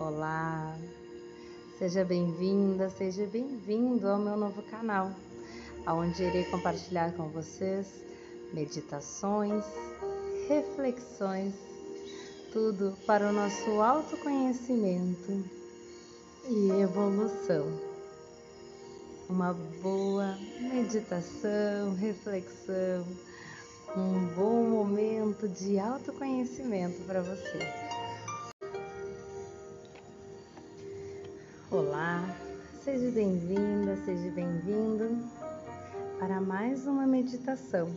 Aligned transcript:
Olá, 0.00 0.74
seja 1.78 2.02
bem-vinda, 2.06 2.88
seja 2.88 3.26
bem-vindo 3.26 4.08
ao 4.08 4.18
meu 4.18 4.34
novo 4.34 4.62
canal, 4.62 5.10
onde 5.86 6.22
irei 6.22 6.44
compartilhar 6.44 7.12
com 7.12 7.28
vocês 7.28 7.86
meditações, 8.54 9.62
reflexões, 10.48 11.52
tudo 12.50 12.96
para 13.06 13.28
o 13.28 13.32
nosso 13.32 13.78
autoconhecimento 13.78 15.44
e 16.48 16.70
evolução. 16.80 17.66
Uma 19.28 19.52
boa 19.82 20.34
meditação, 20.60 21.94
reflexão, 21.96 23.04
um 23.94 24.34
bom 24.34 24.64
momento 24.64 25.46
de 25.46 25.78
autoconhecimento 25.78 27.02
para 27.02 27.20
você. 27.20 27.89
Olá, 31.72 32.36
seja 32.82 33.12
bem-vinda, 33.12 33.96
seja 34.04 34.28
bem-vindo 34.32 35.24
para 36.18 36.40
mais 36.40 36.84
uma 36.84 37.06
meditação. 37.06 37.94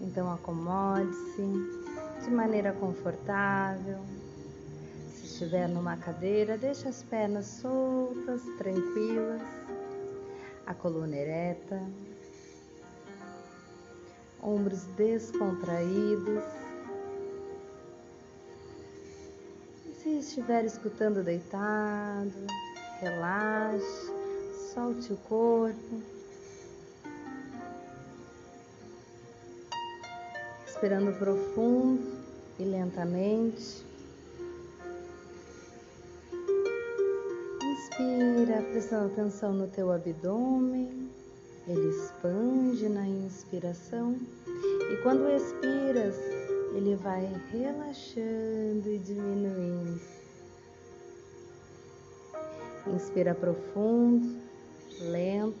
Então 0.00 0.28
acomode-se 0.32 1.42
de 2.24 2.28
maneira 2.28 2.72
confortável. 2.72 4.00
Se 5.14 5.26
estiver 5.26 5.68
numa 5.68 5.96
cadeira, 5.96 6.58
deixe 6.58 6.88
as 6.88 7.04
pernas 7.04 7.46
soltas, 7.46 8.42
tranquilas, 8.58 9.42
a 10.66 10.74
coluna 10.74 11.14
ereta, 11.14 11.80
ombros 14.42 14.82
descontraídos 14.96 16.65
Se 20.06 20.18
estiver 20.18 20.64
escutando 20.64 21.24
deitado, 21.24 22.30
relaxe, 23.00 24.12
solte 24.72 25.12
o 25.12 25.16
corpo. 25.16 26.00
Respirando 30.64 31.10
profundo 31.18 32.08
e 32.56 32.64
lentamente. 32.64 33.84
Inspira, 37.64 38.62
prestando 38.70 39.06
atenção 39.12 39.54
no 39.54 39.66
teu 39.66 39.90
abdômen. 39.90 41.10
Ele 41.66 41.88
expande 41.88 42.88
na 42.88 43.08
inspiração. 43.08 44.16
E 44.46 45.02
quando 45.02 45.28
expiras, 45.28 46.14
ele 46.76 46.94
vai 46.94 47.24
relaxando 47.50 48.86
e 48.86 48.98
diminuindo. 48.98 49.98
Inspira 52.86 53.34
profundo, 53.34 54.38
lento, 55.00 55.56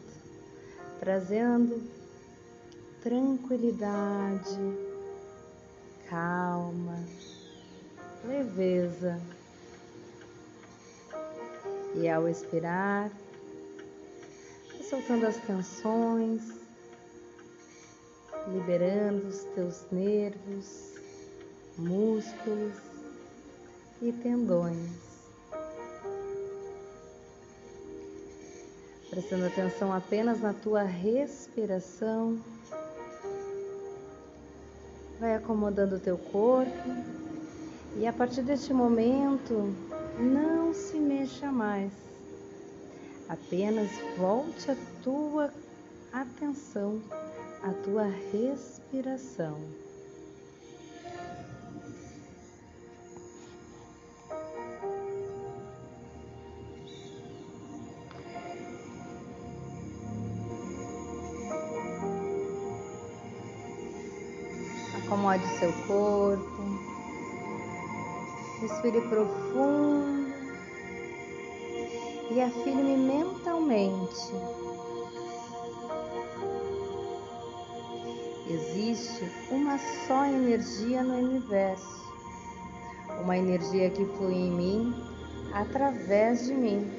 trazendo 1.00 1.82
tranquilidade, 3.02 4.58
calma, 6.08 7.02
leveza. 8.22 9.18
E 11.94 12.06
ao 12.10 12.28
expirar, 12.28 13.10
soltando 14.82 15.26
as 15.26 15.36
tensões, 15.38 16.42
liberando 18.52 19.28
os 19.28 19.44
teus 19.54 19.90
nervos, 19.90 20.95
músculos 21.78 22.74
e 24.00 24.12
tendões. 24.12 25.06
Prestando 29.10 29.46
atenção 29.46 29.92
apenas 29.92 30.40
na 30.40 30.52
tua 30.52 30.82
respiração, 30.82 32.38
vai 35.18 35.34
acomodando 35.34 35.96
o 35.96 36.00
teu 36.00 36.18
corpo 36.18 36.90
e 37.98 38.06
a 38.06 38.12
partir 38.12 38.42
deste 38.42 38.74
momento 38.74 39.74
não 40.18 40.74
se 40.74 40.98
mexa 40.98 41.50
mais. 41.50 41.92
Apenas 43.28 43.90
volte 44.18 44.70
a 44.70 44.76
tua 45.02 45.50
atenção 46.12 47.00
à 47.62 47.72
tua 47.72 48.04
respiração. 48.32 49.85
Acomode 65.06 65.46
seu 65.60 65.72
corpo. 65.86 66.62
Respire 68.60 69.00
profundo 69.02 70.34
e 72.32 72.40
afirme 72.40 72.96
mentalmente. 72.96 74.32
Existe 78.50 79.30
uma 79.52 79.78
só 79.78 80.24
energia 80.24 81.04
no 81.04 81.18
universo, 81.18 82.04
uma 83.22 83.36
energia 83.38 83.88
que 83.90 84.04
flui 84.04 84.34
em 84.34 84.50
mim 84.50 84.94
através 85.52 86.46
de 86.46 86.54
mim. 86.54 86.90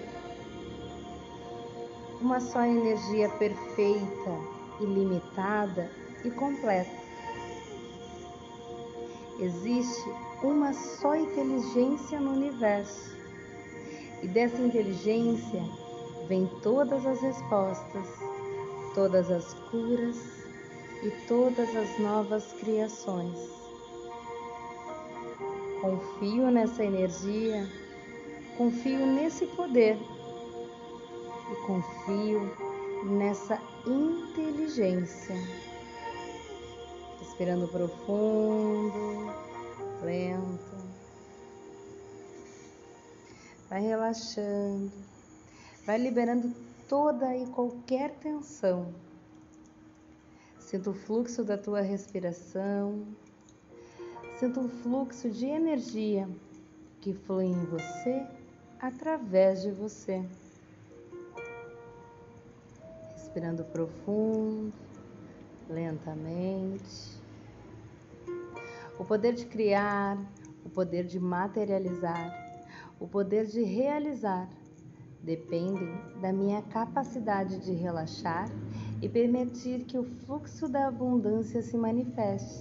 Uma 2.21 2.39
só 2.39 2.63
energia 2.63 3.27
perfeita, 3.31 4.31
ilimitada 4.79 5.91
e 6.23 6.31
completa. 6.31 7.06
Existe 9.39 10.09
uma 10.41 10.73
só 10.73 11.15
inteligência 11.15 12.19
no 12.19 12.31
universo. 12.31 13.15
E 14.23 14.27
dessa 14.27 14.59
inteligência 14.59 15.63
vêm 16.27 16.49
todas 16.63 17.05
as 17.05 17.21
respostas, 17.21 18.07
todas 18.95 19.29
as 19.29 19.53
curas 19.69 20.17
e 21.03 21.11
todas 21.27 21.75
as 21.75 21.99
novas 21.99 22.51
criações. 22.53 23.37
Confio 25.81 26.49
nessa 26.49 26.83
energia, 26.83 27.67
confio 28.57 29.05
nesse 29.05 29.45
poder 29.45 29.99
e 31.51 31.67
confio 31.67 32.51
nessa 33.05 33.61
inteligência 33.85 35.35
Respirando 37.37 37.67
profundo, 37.67 39.31
lento. 40.01 40.75
Vai 43.69 43.79
relaxando, 43.79 44.91
vai 45.85 45.99
liberando 45.99 46.51
toda 46.89 47.37
e 47.37 47.45
qualquer 47.45 48.09
tensão. 48.15 48.91
Sinta 50.57 50.89
o 50.89 50.95
fluxo 50.95 51.43
da 51.43 51.55
tua 51.59 51.81
respiração, 51.81 53.05
sinta 54.39 54.59
um 54.59 54.67
fluxo 54.67 55.29
de 55.29 55.45
energia 55.45 56.27
que 57.01 57.13
flui 57.13 57.45
em 57.45 57.65
você 57.65 58.25
através 58.79 59.61
de 59.61 59.69
você. 59.69 60.25
Respirando 63.13 63.63
profundo, 63.65 64.73
lentamente. 65.69 67.26
O 68.99 69.05
poder 69.05 69.33
de 69.33 69.45
criar, 69.45 70.17
o 70.65 70.69
poder 70.69 71.05
de 71.05 71.19
materializar, 71.19 72.47
o 72.99 73.07
poder 73.07 73.45
de 73.45 73.61
realizar 73.61 74.49
dependem 75.21 75.93
da 76.19 76.33
minha 76.33 76.61
capacidade 76.63 77.59
de 77.59 77.73
relaxar 77.73 78.49
e 79.01 79.07
permitir 79.07 79.83
que 79.83 79.97
o 79.97 80.03
fluxo 80.03 80.67
da 80.67 80.87
abundância 80.87 81.61
se 81.61 81.77
manifeste. 81.77 82.59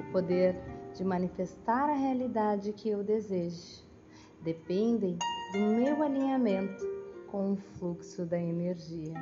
O 0.00 0.12
poder 0.12 0.56
de 0.94 1.04
manifestar 1.04 1.90
a 1.90 1.94
realidade 1.94 2.72
que 2.72 2.88
eu 2.88 3.02
desejo 3.02 3.84
dependem 4.42 5.18
do 5.52 5.58
meu 5.58 6.02
alinhamento 6.02 6.84
com 7.26 7.52
o 7.52 7.56
fluxo 7.56 8.24
da 8.24 8.38
energia. 8.38 9.14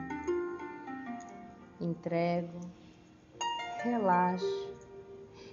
Entrego, 1.81 2.61
relaxo 3.83 4.72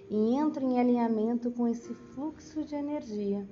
e 0.10 0.36
entro 0.36 0.66
em 0.66 0.80
alinhamento 0.80 1.52
com 1.52 1.68
esse 1.68 1.94
fluxo 1.94 2.64
de 2.64 2.76
energia. 2.76 3.48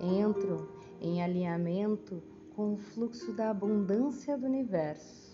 Entro 0.00 0.68
em 1.00 1.22
alinhamento 1.22 2.22
com 2.56 2.74
o 2.74 2.78
fluxo 2.78 3.32
da 3.32 3.50
abundância 3.50 4.36
do 4.36 4.46
universo. 4.46 5.32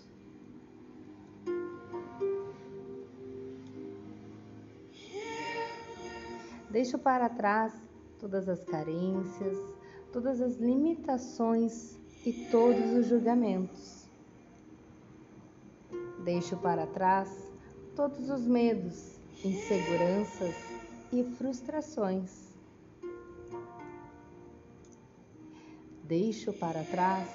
Deixo 6.71 6.99
para 6.99 7.29
trás 7.29 7.73
todas 8.19 8.49
as 8.49 8.63
carências, 8.65 9.57
todas 10.13 10.41
as 10.41 10.57
limitações 10.57 11.99
e 12.27 12.33
todos 12.51 12.93
os 12.93 13.07
julgamentos. 13.07 14.07
Deixo 16.25 16.57
para 16.59 16.87
trás 16.87 17.31
todos 17.97 18.29
os 18.29 18.47
medos, 18.47 19.18
inseguranças 19.45 20.55
e 21.13 21.23
frustrações. 21.37 22.49
Deixo 26.05 26.53
para 26.55 26.83
trás 26.85 27.29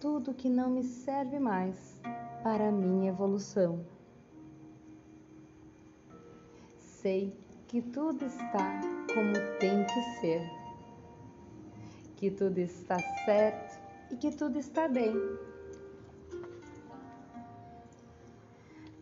tudo 0.00 0.34
que 0.34 0.48
não 0.48 0.70
me 0.70 0.82
serve 0.82 1.38
mais 1.38 2.00
para 2.42 2.68
a 2.68 2.72
minha 2.72 3.10
evolução. 3.10 3.84
Sei 6.78 7.36
que 7.68 7.80
tudo 7.80 8.24
está 8.24 8.80
como 9.14 9.32
tem 9.60 9.84
que 9.84 10.20
ser, 10.20 10.50
que 12.16 12.30
tudo 12.30 12.58
está 12.58 12.98
certo 13.24 13.78
e 14.10 14.16
que 14.16 14.30
tudo 14.30 14.58
está 14.58 14.88
bem. 14.88 15.14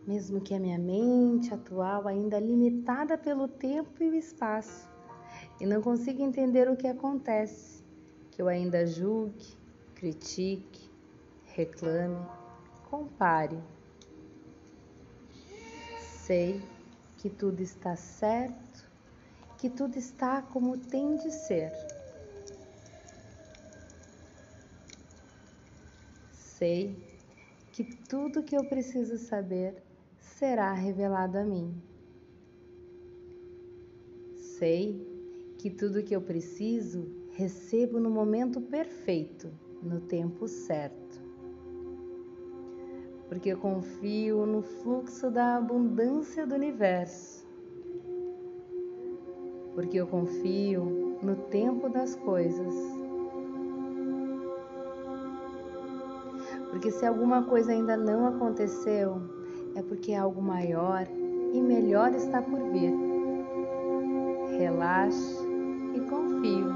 Mesmo 0.05 0.41
que 0.41 0.53
a 0.53 0.59
minha 0.59 0.77
mente 0.77 1.53
atual, 1.53 2.07
ainda 2.07 2.37
limitada 2.37 3.17
pelo 3.17 3.47
tempo 3.47 4.03
e 4.03 4.09
o 4.09 4.15
espaço, 4.15 4.89
e 5.61 5.65
não 5.65 5.81
consiga 5.81 6.21
entender 6.21 6.69
o 6.69 6.75
que 6.75 6.87
acontece, 6.87 7.81
que 8.31 8.41
eu 8.41 8.49
ainda 8.49 8.85
julgue, 8.85 9.57
critique, 9.95 10.91
reclame, 11.45 12.17
compare. 12.89 13.57
Sei 15.99 16.61
que 17.17 17.29
tudo 17.29 17.61
está 17.61 17.95
certo, 17.95 18.89
que 19.57 19.69
tudo 19.69 19.97
está 19.97 20.41
como 20.41 20.77
tem 20.77 21.15
de 21.15 21.31
ser. 21.31 21.71
Sei 26.33 27.01
que 27.71 27.83
tudo 27.83 28.43
que 28.43 28.57
eu 28.57 28.65
preciso 28.65 29.17
saber 29.17 29.81
será 30.33 30.73
revelado 30.73 31.37
a 31.37 31.43
mim. 31.43 31.73
Sei 34.35 35.01
que 35.57 35.69
tudo 35.69 36.03
que 36.03 36.15
eu 36.15 36.21
preciso 36.21 37.07
recebo 37.31 37.99
no 37.99 38.09
momento 38.09 38.59
perfeito, 38.59 39.49
no 39.81 40.01
tempo 40.01 40.47
certo. 40.47 41.21
Porque 43.27 43.49
eu 43.49 43.57
confio 43.57 44.45
no 44.45 44.61
fluxo 44.61 45.31
da 45.31 45.57
abundância 45.57 46.45
do 46.45 46.55
universo. 46.55 47.47
Porque 49.73 49.97
eu 49.97 50.07
confio 50.07 51.17
no 51.21 51.35
tempo 51.35 51.89
das 51.89 52.15
coisas. 52.15 52.75
Porque 56.69 56.91
se 56.91 57.05
alguma 57.05 57.43
coisa 57.43 57.71
ainda 57.71 57.95
não 57.95 58.27
aconteceu, 58.27 59.42
é 59.75 59.81
porque 59.81 60.13
algo 60.13 60.41
maior 60.41 61.07
e 61.53 61.61
melhor 61.61 62.13
está 62.13 62.41
por 62.41 62.59
vir. 62.71 62.93
Relaxe 64.57 65.37
e 65.95 65.99
confio. 66.01 66.73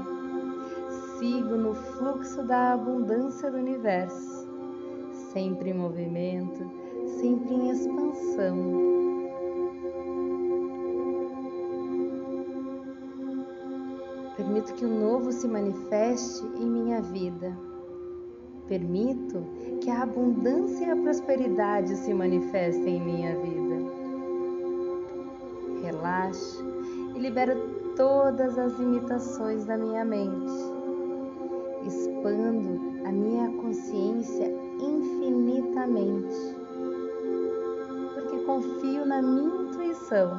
Sigo 1.18 1.56
no 1.56 1.74
fluxo 1.74 2.42
da 2.44 2.72
abundância 2.74 3.50
do 3.50 3.58
universo, 3.58 4.48
sempre 5.32 5.70
em 5.70 5.74
movimento, 5.74 6.70
sempre 7.20 7.54
em 7.54 7.70
expansão. 7.70 8.88
Permito 14.36 14.72
que 14.74 14.84
o 14.84 14.88
novo 14.88 15.32
se 15.32 15.48
manifeste 15.48 16.46
em 16.56 16.66
minha 16.66 17.02
vida. 17.02 17.58
Permito 18.68 19.44
que 19.88 19.92
a 19.92 20.02
abundância 20.02 20.84
e 20.84 20.90
a 20.90 20.96
prosperidade 20.96 21.96
se 21.96 22.12
manifestem 22.12 22.98
em 22.98 23.00
minha 23.00 23.34
vida. 23.36 23.76
Relaxe 25.82 26.62
e 27.14 27.18
libero 27.18 27.54
todas 27.96 28.58
as 28.58 28.78
limitações 28.78 29.64
da 29.64 29.78
minha 29.78 30.04
mente. 30.04 30.52
Expando 31.86 33.00
a 33.06 33.10
minha 33.10 33.48
consciência 33.62 34.54
infinitamente, 34.78 36.36
porque 38.12 38.44
confio 38.44 39.06
na 39.06 39.22
minha 39.22 39.70
intuição. 39.70 40.38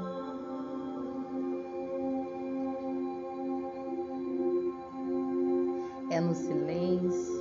É 6.12 6.22
no 6.22 6.36
silêncio, 6.36 7.40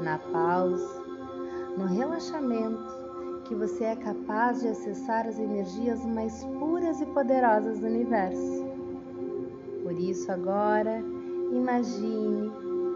na 0.00 0.16
pausa, 0.16 1.07
no 1.78 1.86
relaxamento, 1.86 2.98
que 3.44 3.54
você 3.54 3.84
é 3.84 3.96
capaz 3.96 4.60
de 4.60 4.68
acessar 4.68 5.28
as 5.28 5.38
energias 5.38 6.04
mais 6.04 6.44
puras 6.58 7.00
e 7.00 7.06
poderosas 7.06 7.78
do 7.78 7.86
universo. 7.86 8.66
Por 9.84 9.92
isso, 9.92 10.30
agora, 10.32 11.00
imagine, 11.52 12.50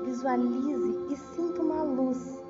visualize 0.05 0.99
e 1.13 1.17
sinta 1.17 1.63
uma 1.63 1.85
luz, 1.85 2.43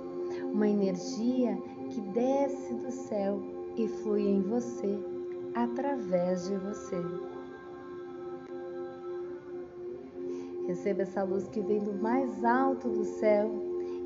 uma 0.50 0.66
energia 0.66 1.54
que 1.90 2.00
desce 2.00 2.74
do 2.74 2.90
céu 2.90 3.38
e 3.76 3.86
flui 3.86 4.26
em 4.26 4.40
você, 4.40 4.98
através 5.54 6.48
de 6.48 6.56
você. 6.56 6.96
Receba 10.66 11.02
essa 11.02 11.22
luz 11.24 11.46
que 11.48 11.60
vem 11.60 11.80
do 11.80 11.92
mais 11.92 12.42
alto 12.42 12.88
do 12.88 13.04
céu, 13.04 13.50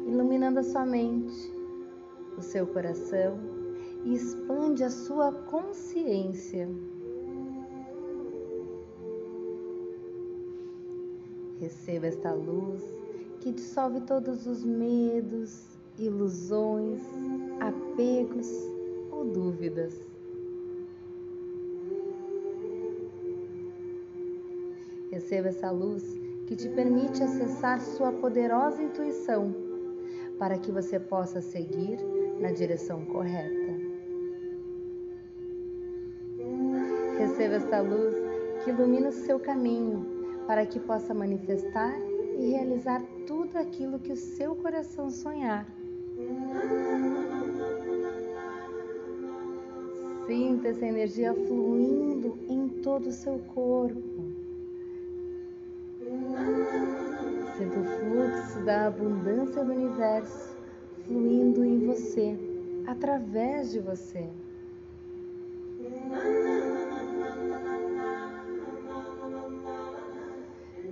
iluminando 0.09 0.59
a 0.59 0.65
sua 0.65 0.85
mente, 0.85 1.56
o 2.37 2.43
seu 2.43 2.67
coração 2.67 3.39
e 4.05 4.15
expande 4.15 4.85
a 4.85 4.91
sua 4.91 5.33
consciência. 5.33 6.69
Receba 11.59 12.07
esta 12.07 12.33
luz 12.33 12.83
que 13.41 13.53
dissolve 13.53 14.01
todos 14.03 14.47
os 14.47 14.65
medos, 14.65 15.79
ilusões, 15.99 17.01
apegos 17.61 18.49
ou 19.11 19.25
dúvidas. 19.25 19.95
Receba 25.11 25.49
essa 25.49 25.71
luz 25.71 26.05
que 26.47 26.55
te 26.55 26.69
permite 26.69 27.23
acessar 27.23 27.81
sua 27.81 28.13
poderosa 28.13 28.83
intuição 28.83 29.55
para 30.39 30.59
que 30.59 30.71
você 30.71 31.01
possa 31.01 31.41
seguir 31.41 31.99
na 32.41 32.53
direção 32.53 33.05
correta. 33.07 33.75
Receba 37.19 37.55
esta 37.55 37.81
luz 37.81 38.15
que 38.63 38.71
ilumina 38.71 39.09
o 39.09 39.13
seu 39.13 39.39
caminho 39.41 40.07
para 40.47 40.67
que 40.67 40.79
possa 40.79 41.15
manifestar 41.15 41.99
e 42.39 42.51
realizar 42.51 43.03
tudo 43.27 43.57
aquilo 43.57 43.99
que 43.99 44.13
o 44.13 44.17
seu 44.17 44.55
coração 44.55 45.11
sonhar. 45.11 45.67
Sinta 50.27 50.69
essa 50.69 50.85
energia 50.85 51.33
fluindo 51.33 52.39
em 52.49 52.69
todo 52.83 53.07
o 53.07 53.13
seu 53.13 53.39
corpo. 53.55 54.33
Sinta 57.57 57.79
o 57.79 57.85
fluxo 57.85 58.65
da 58.65 58.89
abundância 58.89 59.65
do 59.65 59.73
universo 59.73 60.56
fluindo 61.07 61.65
em 61.65 61.87
você, 61.87 62.37
através 62.87 63.73
de 63.73 63.81
você. 63.81 64.29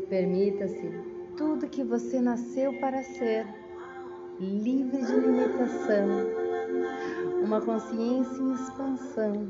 Permita-se 0.09 0.93
tudo 1.37 1.69
que 1.69 1.83
você 1.83 2.21
nasceu 2.21 2.73
para 2.79 3.03
ser, 3.03 3.47
livre 4.39 4.99
de 5.05 5.13
limitação, 5.13 6.09
uma 7.43 7.61
consciência 7.61 8.43
em 8.43 8.55
expansão. 8.55 9.49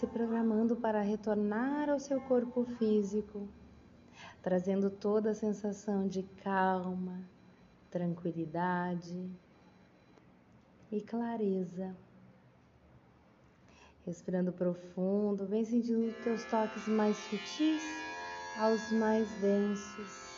Se 0.00 0.06
programando 0.06 0.76
para 0.76 1.02
retornar 1.02 1.90
ao 1.90 2.00
seu 2.00 2.22
corpo 2.22 2.64
físico, 2.78 3.46
trazendo 4.40 4.88
toda 4.88 5.32
a 5.32 5.34
sensação 5.34 6.08
de 6.08 6.22
calma, 6.42 7.22
tranquilidade 7.90 9.30
e 10.90 11.02
clareza. 11.02 11.94
Respirando 14.06 14.50
profundo, 14.54 15.46
vem 15.46 15.66
sentindo 15.66 16.14
teus 16.14 16.46
toques 16.46 16.88
mais 16.88 17.18
sutis 17.18 18.02
aos 18.56 18.90
mais 18.90 19.34
densos. 19.34 20.29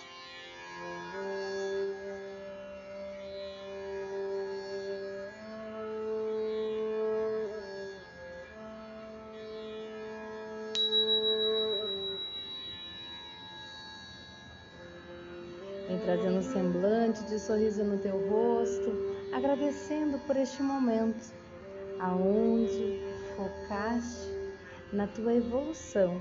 De 17.33 17.41
sorriso 17.41 17.83
no 17.83 17.97
teu 17.99 18.19
rosto, 18.29 18.93
agradecendo 19.33 20.19
por 20.27 20.37
este 20.37 20.63
momento, 20.63 21.33
aonde 21.99 23.01
focaste 23.35 24.29
na 24.93 25.07
tua 25.07 25.33
evolução. 25.35 26.21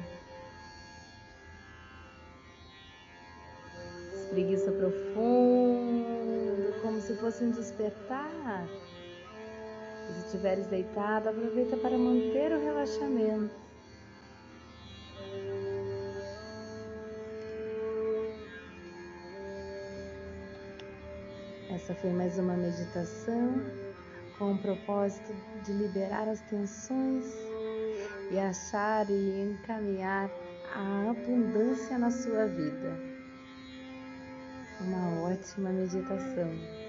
Espreguiça 4.14 4.72
profundo, 4.72 6.02
como 6.82 7.02
se 7.02 7.14
fosse 7.16 7.44
um 7.44 7.52
despertar. 7.52 8.66
Se 10.08 10.26
estiveres 10.26 10.68
deitado, 10.68 11.28
aproveita 11.28 11.76
para 11.76 11.98
manter 11.98 12.54
o 12.54 12.64
relaxamento. 12.64 13.61
Essa 21.92 22.00
foi 22.00 22.14
mais 22.14 22.40
uma 22.40 22.56
meditação 22.56 23.62
com 24.38 24.54
o 24.54 24.58
propósito 24.60 25.36
de 25.66 25.74
liberar 25.74 26.26
as 26.30 26.40
tensões 26.40 27.26
e 28.32 28.40
achar 28.40 29.10
e 29.10 29.42
encaminhar 29.42 30.32
a 30.74 31.10
abundância 31.10 31.98
na 31.98 32.10
sua 32.10 32.48
vida. 32.48 32.98
Uma 34.80 35.22
ótima 35.22 35.70
meditação. 35.72 36.81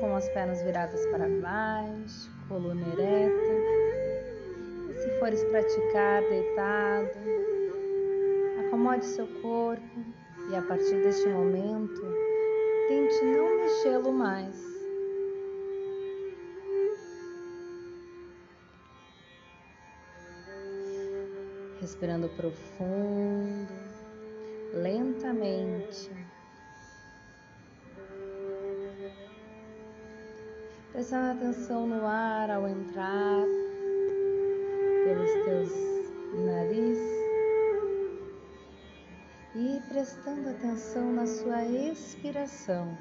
Com 0.00 0.14
as 0.14 0.28
pernas 0.30 0.62
viradas 0.62 1.04
para 1.06 1.28
baixo, 1.28 2.30
coluna 2.48 2.86
ereta. 2.92 3.52
E 4.90 4.94
se 4.94 5.18
fores 5.18 5.42
praticar 5.44 6.22
deitado, 6.22 7.48
Acomode 8.68 9.06
seu 9.06 9.26
corpo 9.40 10.04
e 10.50 10.54
a 10.54 10.60
partir 10.60 11.02
deste 11.02 11.26
momento, 11.26 12.02
tente 12.86 13.24
não 13.24 13.56
mexê-lo 13.56 14.12
mais. 14.12 14.62
Respirando 21.80 22.28
profundo, 22.36 23.72
lentamente. 24.74 26.10
Prestando 30.98 31.30
atenção 31.30 31.86
no 31.86 32.04
ar 32.04 32.50
ao 32.50 32.66
entrar 32.66 33.44
pelos 35.04 35.30
teus 35.44 35.72
nariz 36.44 36.98
e 39.54 39.80
prestando 39.88 40.48
atenção 40.48 41.12
na 41.12 41.24
sua 41.24 41.64
expiração. 41.66 42.98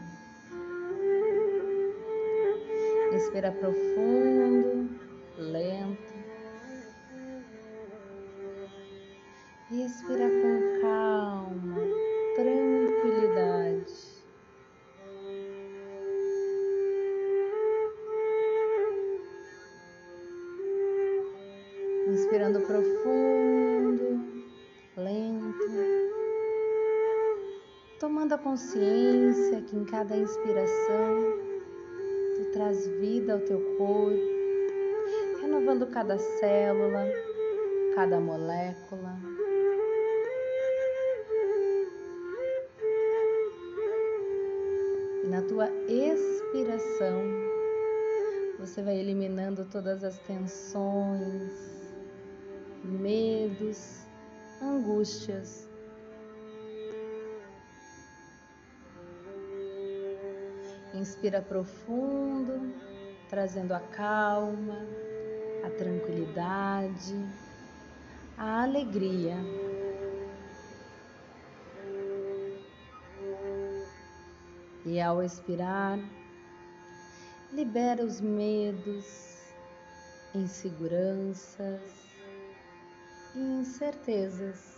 Inspira 3.15 3.51
profundo, 3.51 4.91
lento. 5.39 6.13
Expira 9.71 10.29
com 10.29 10.66
consciência 28.57 29.61
que 29.61 29.75
em 29.75 29.85
cada 29.85 30.17
inspiração 30.17 31.37
tu 32.35 32.51
traz 32.53 32.87
vida 32.87 33.33
ao 33.33 33.39
teu 33.41 33.59
corpo, 33.77 34.19
renovando 35.39 35.85
cada 35.85 36.17
célula, 36.17 37.05
cada 37.93 38.19
molécula. 38.19 39.15
E 45.23 45.27
na 45.27 45.43
tua 45.43 45.69
expiração, 45.87 47.21
você 48.57 48.81
vai 48.81 48.97
eliminando 48.97 49.65
todas 49.65 50.03
as 50.03 50.17
tensões, 50.21 51.93
medos, 52.83 53.99
angústias 54.59 55.66
Inspira 60.97 61.43
profundo, 61.43 62.73
trazendo 63.29 63.71
a 63.71 63.79
calma, 63.79 64.79
a 65.63 65.69
tranquilidade, 65.69 67.15
a 68.35 68.63
alegria. 68.63 69.35
E 74.83 74.99
ao 74.99 75.21
expirar, 75.21 75.99
libera 77.53 78.03
os 78.03 78.19
medos, 78.19 79.53
inseguranças 80.33 81.81
e 83.35 83.39
incertezas. 83.39 84.76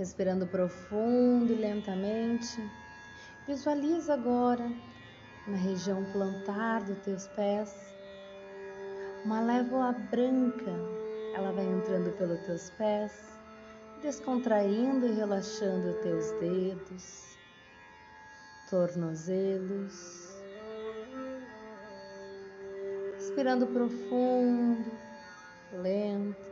Respirando 0.00 0.46
profundo 0.46 1.52
e 1.52 1.56
lentamente, 1.56 2.58
visualiza 3.46 4.14
agora 4.14 4.66
na 5.46 5.58
região 5.58 6.02
plantar 6.10 6.82
dos 6.84 6.98
teus 7.00 7.26
pés 7.36 7.70
uma 9.26 9.42
lévoa 9.42 9.92
branca. 9.92 10.72
Ela 11.34 11.52
vai 11.52 11.66
entrando 11.66 12.16
pelos 12.16 12.40
teus 12.46 12.70
pés, 12.70 13.12
descontraindo 14.00 15.06
e 15.06 15.12
relaxando 15.12 15.92
teus 16.00 16.30
dedos, 16.40 17.36
tornozelos. 18.70 19.92
Respirando 23.18 23.66
profundo, 23.66 24.90
lento 25.74 26.49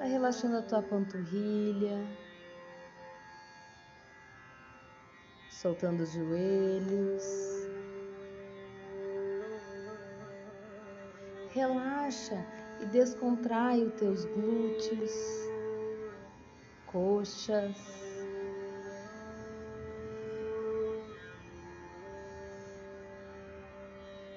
Vai 0.00 0.08
relaxando 0.08 0.56
a 0.56 0.62
tua 0.62 0.80
panturrilha, 0.80 2.08
soltando 5.46 6.00
os 6.00 6.12
joelhos. 6.12 7.22
Relaxa 11.50 12.42
e 12.80 12.86
descontrai 12.86 13.84
os 13.84 13.92
teus 13.96 14.24
glúteos, 14.24 15.12
coxas, 16.86 17.76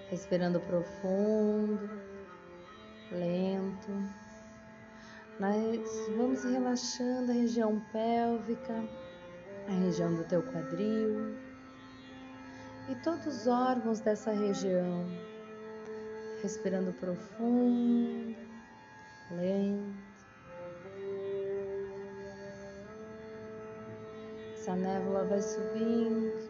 respirando 0.10 0.60
profundo, 0.60 1.90
lento. 3.10 4.23
Nós 5.40 6.10
vamos 6.16 6.44
relaxando 6.44 7.32
a 7.32 7.34
região 7.34 7.82
pélvica, 7.92 8.84
a 9.68 9.72
região 9.72 10.14
do 10.14 10.24
teu 10.26 10.44
quadril 10.44 11.36
e 12.90 12.96
todos 12.96 13.26
os 13.26 13.48
órgãos 13.48 14.00
dessa 14.00 14.32
região. 14.32 15.06
Respirando 16.42 16.94
profundo, 16.94 18.36
lento. 19.32 20.14
Essa 24.54 24.76
névoa 24.76 25.26
vai 25.26 25.42
subindo, 25.42 26.50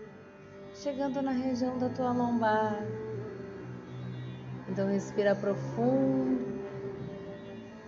chegando 0.73 1.21
na 1.21 1.31
região 1.31 1.77
da 1.77 1.89
tua 1.89 2.11
lombar. 2.11 2.83
Então 4.67 4.87
respira 4.87 5.35
profundo, 5.35 6.63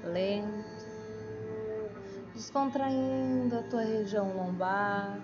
lento, 0.04 0.75
descontraindo 2.46 3.58
a 3.58 3.64
tua 3.64 3.82
região 3.82 4.32
lombar, 4.38 5.20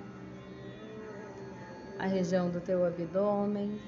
a 1.99 2.07
região 2.07 2.49
do 2.49 2.59
teu 2.59 2.83
abdômen, 2.83 3.79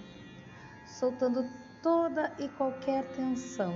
soltando 0.85 1.43
toda 1.81 2.31
e 2.37 2.47
qualquer 2.49 3.03
tensão. 3.15 3.73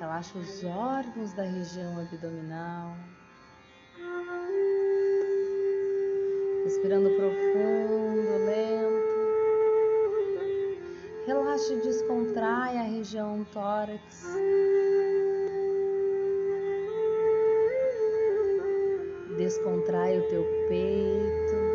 Relaxa 0.00 0.36
os 0.36 0.64
órgãos 0.64 1.32
da 1.34 1.44
região 1.44 2.00
abdominal. 2.00 2.96
Respirando 6.64 7.08
profundo, 7.10 8.46
lento. 8.46 9.05
Relaxa 11.26 11.74
e 11.74 11.80
descontrai 11.80 12.78
a 12.78 12.82
região 12.82 13.44
tórax. 13.52 14.24
Descontrai 19.36 20.20
o 20.20 20.28
teu 20.28 20.44
peito. 20.68 21.65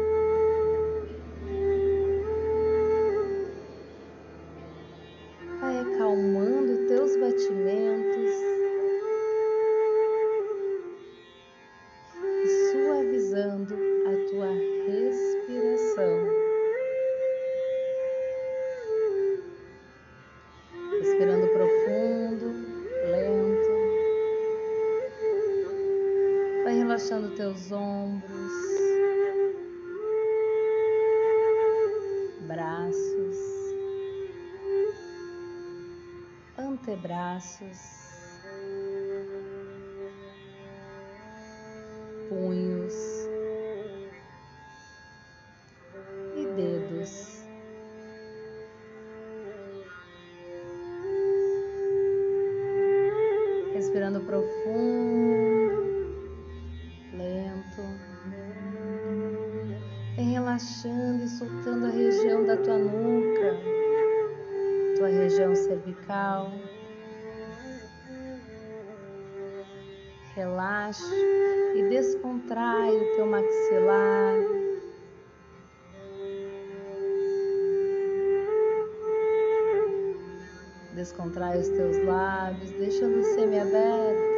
Região 65.32 65.56
cervical. 65.56 66.52
Relaxe 70.36 71.16
e 71.76 71.90
descontrai 71.90 72.92
o 72.92 73.16
teu 73.16 73.26
maxilar. 73.28 74.36
Descontrai 80.96 81.60
os 81.60 81.70
teus 81.70 81.98
lábios, 82.06 82.72
deixando 82.72 83.24
semi-abertos. 83.24 84.32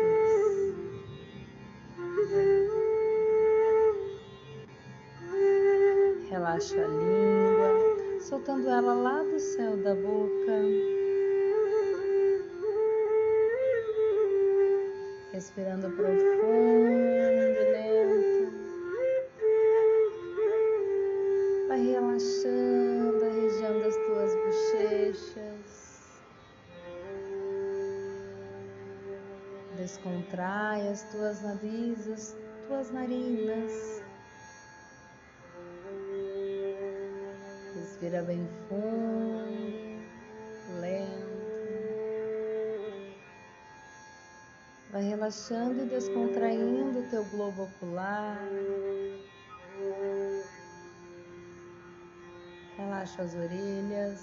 Relaxa 6.30 6.84
a 6.84 6.88
língua, 6.88 7.33
soltando 8.44 8.70
ela 8.70 8.94
lá 8.94 9.24
do 9.24 9.40
céu 9.40 9.78
da 9.78 9.96
boca. 9.96 10.52
Respirando 15.32 15.90
profundo 15.92 17.64
lento. 17.72 18.52
Vai 21.70 21.82
relaxando 21.86 23.24
a 23.24 23.30
região 23.30 23.80
das 23.80 23.96
tuas 23.96 24.36
bochechas. 24.36 25.94
Descontrai 29.78 30.90
as 30.90 31.04
tuas 31.12 31.42
tuas 32.68 32.92
narinas. 32.92 33.93
Respira 38.04 38.22
bem 38.24 38.46
fundo, 38.68 40.04
lento. 40.82 41.24
Vai 44.92 45.04
relaxando 45.04 45.84
e 45.84 45.86
descontraindo 45.86 47.00
o 47.00 47.10
teu 47.10 47.24
globo 47.24 47.64
ocular. 47.64 48.46
Relaxa 52.76 53.22
as 53.22 53.34
orelhas. 53.36 54.20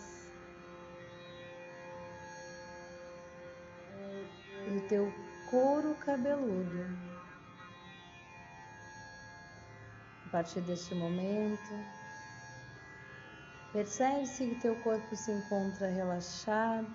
E 4.69 4.77
o 4.77 4.89
teu 4.89 5.11
couro 5.51 5.95
cabeludo. 6.05 6.85
A 10.27 10.29
partir 10.29 10.61
deste 10.61 10.95
momento, 10.95 12.00
percebe-se 13.73 14.49
que 14.49 14.61
teu 14.61 14.75
corpo 14.77 15.15
se 15.15 15.31
encontra 15.31 15.89
relaxado 15.89 16.93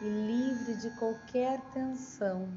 e 0.00 0.08
livre 0.08 0.74
de 0.76 0.90
qualquer 0.98 1.60
tensão. 1.72 2.48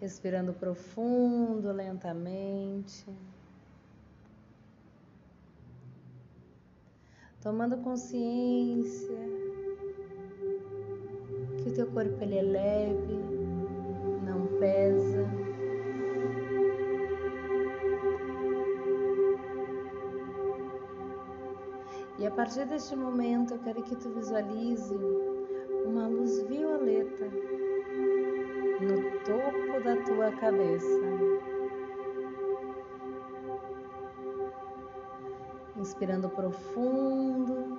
Respirando 0.00 0.52
profundo, 0.52 1.70
lentamente. 1.72 3.06
Tomando 7.40 7.76
consciência 7.78 9.18
que 11.62 11.68
o 11.68 11.74
teu 11.74 11.90
corpo 11.90 12.22
ele 12.22 12.38
é 12.38 12.42
leve, 12.42 13.16
não 14.24 14.46
pesa. 14.58 15.11
E 22.22 22.26
a 22.26 22.30
partir 22.30 22.64
deste 22.66 22.94
momento 22.94 23.54
eu 23.54 23.58
quero 23.58 23.82
que 23.82 23.96
tu 23.96 24.08
visualize 24.10 24.96
uma 25.84 26.06
luz 26.06 26.40
violeta 26.42 27.24
no 28.80 29.10
topo 29.24 29.82
da 29.82 29.96
tua 30.04 30.30
cabeça. 30.36 31.00
Inspirando 35.76 36.28
profundo, 36.28 37.76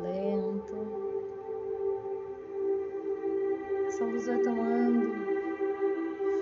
lento. 0.00 0.76
Essa 3.86 4.04
luz 4.06 4.26
vai 4.26 4.40
tomando 4.40 5.12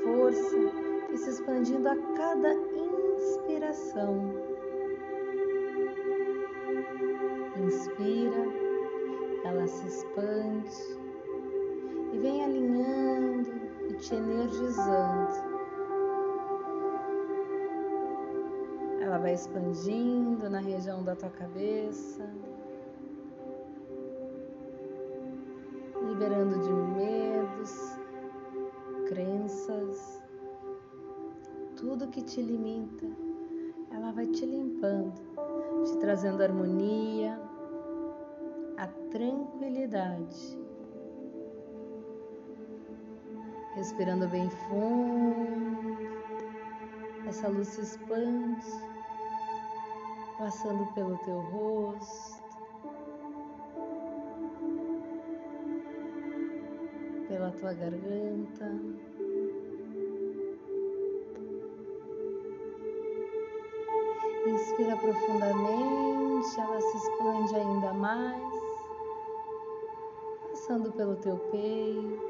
força 0.03 0.57
e 1.13 1.19
se 1.19 1.29
expandindo 1.29 1.87
a 1.87 1.97
cada 2.17 2.55
inspiração 2.55 4.38
te 14.09 14.15
energizando. 14.15 15.35
Ela 19.03 19.19
vai 19.19 19.35
expandindo 19.35 20.49
na 20.49 20.61
região 20.61 21.03
da 21.05 21.15
tua 21.15 21.29
cabeça, 21.29 22.27
liberando 26.07 26.59
de 26.59 26.73
medos, 26.73 27.99
crenças, 29.09 30.23
tudo 31.77 32.09
que 32.09 32.23
te 32.23 32.41
limita. 32.41 33.07
Ela 33.91 34.11
vai 34.13 34.27
te 34.27 34.47
limpando, 34.47 35.21
te 35.85 35.99
trazendo 35.99 36.43
harmonia, 36.43 37.39
a 38.79 38.87
tranquilidade. 39.11 40.68
Respirando 43.79 44.29
bem 44.29 44.51
fundo, 44.51 45.97
essa 47.29 47.49
luz 47.49 47.69
se 47.69 47.83
expande, 47.83 48.67
passando 50.37 50.85
pelo 50.95 51.17
teu 51.19 51.41
rosto, 51.41 52.43
pela 57.29 57.53
tua 57.53 57.73
garganta. 57.75 58.67
Inspira 64.47 64.97
profundamente, 64.97 66.61
ela 66.61 66.81
se 66.81 66.97
expande 66.97 67.55
ainda 67.57 67.95
mais, 67.95 68.43
passando 70.51 70.93
pelo 70.93 71.17
teu 71.17 71.39
peito. 71.53 72.28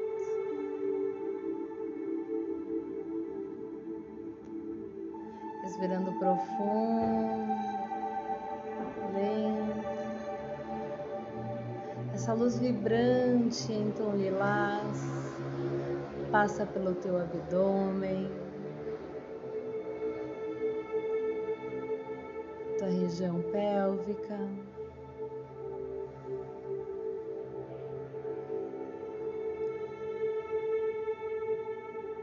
Respirando 5.79 6.11
profundo, 6.19 7.53
lento. 9.13 9.89
Essa 12.13 12.33
luz 12.33 12.59
vibrante 12.59 13.71
em 13.71 13.89
tom 13.91 14.13
lilás 14.13 14.97
passa 16.31 16.65
pelo 16.65 16.93
teu 16.95 17.17
abdômen, 17.17 18.29
tua 22.77 22.89
região 22.89 23.41
pélvica. 23.43 24.37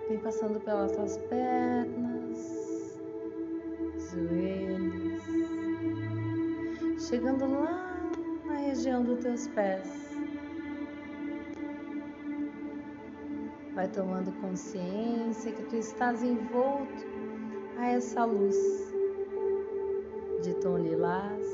Vem 0.09 0.19
passando 0.19 0.61
pelas 0.61 0.93
tuas 0.93 1.17
pernas 1.17 2.06
chegando 7.17 7.51
lá 7.51 7.99
na 8.45 8.57
região 8.57 9.03
dos 9.03 9.23
teus 9.23 9.49
pés. 9.49 9.89
Vai 13.75 13.89
tomando 13.89 14.39
consciência 14.43 15.51
que 15.51 15.63
tu 15.63 15.77
estás 15.77 16.23
envolto 16.23 17.07
a 17.79 17.87
essa 17.87 18.23
luz 18.27 18.55
de 20.43 20.53
tom 20.57 20.77
lilás, 20.77 21.47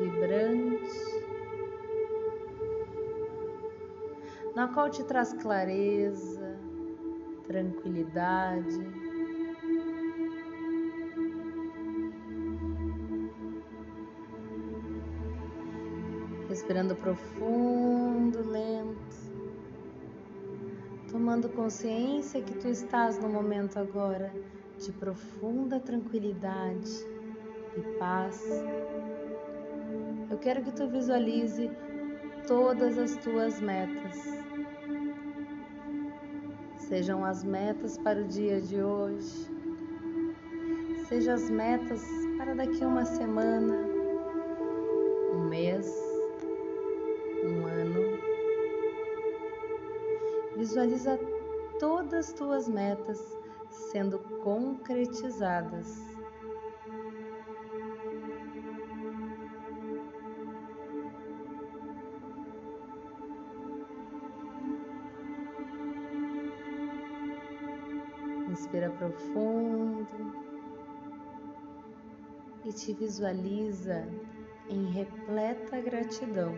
vibrante, 0.00 1.24
na 4.54 4.68
qual 4.68 4.90
te 4.90 5.02
traz 5.02 5.32
clareza, 5.32 6.56
tranquilidade 7.48 8.99
respirando 16.70 16.94
profundo, 16.94 18.48
lento, 18.48 19.16
tomando 21.10 21.48
consciência 21.48 22.40
que 22.40 22.54
tu 22.54 22.68
estás 22.68 23.18
no 23.18 23.28
momento 23.28 23.76
agora 23.76 24.32
de 24.78 24.92
profunda 24.92 25.80
tranquilidade 25.80 27.04
e 27.76 27.80
paz. 27.98 28.40
Eu 30.30 30.38
quero 30.38 30.62
que 30.62 30.70
tu 30.70 30.86
visualize 30.86 31.68
todas 32.46 32.96
as 32.98 33.16
tuas 33.16 33.60
metas. 33.60 34.16
Sejam 36.78 37.24
as 37.24 37.42
metas 37.42 37.98
para 37.98 38.20
o 38.20 38.28
dia 38.28 38.60
de 38.60 38.80
hoje, 38.80 39.50
sejam 41.08 41.34
as 41.34 41.50
metas 41.50 42.00
para 42.38 42.54
daqui 42.54 42.84
uma 42.84 43.04
semana, 43.04 43.76
um 45.34 45.48
mês, 45.48 46.09
Visualiza 50.60 51.18
todas 51.78 52.28
as 52.28 52.32
tuas 52.34 52.68
metas 52.68 53.18
sendo 53.90 54.18
concretizadas. 54.42 55.98
Inspira 68.50 68.90
profundo 68.90 70.06
e 72.64 72.72
te 72.72 72.92
visualiza 72.92 74.06
em 74.68 74.90
repleta 74.90 75.80
gratidão. 75.80 76.54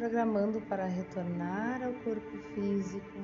programando 0.00 0.62
para 0.62 0.86
retornar 0.86 1.82
ao 1.84 1.92
corpo 2.02 2.38
físico. 2.54 3.18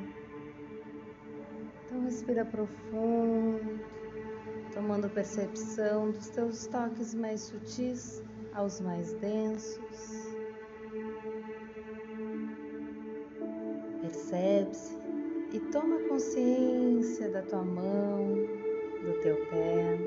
Então 1.87 2.03
respira 2.03 2.45
profundo, 2.45 3.81
tomando 4.75 5.09
percepção 5.09 6.11
dos 6.11 6.29
teus 6.29 6.67
toques 6.67 7.15
mais 7.15 7.41
sutis 7.41 8.23
aos 8.53 8.79
mais 8.83 9.15
densos. 9.15 10.37
Percebe-se 14.03 14.99
e 15.55 15.61
toma 15.73 15.99
consciência 16.11 17.31
da 17.31 17.41
tua 17.41 17.63
mão, 17.63 18.35
do 19.03 19.19
teu 19.23 19.37
pé. 19.47 19.99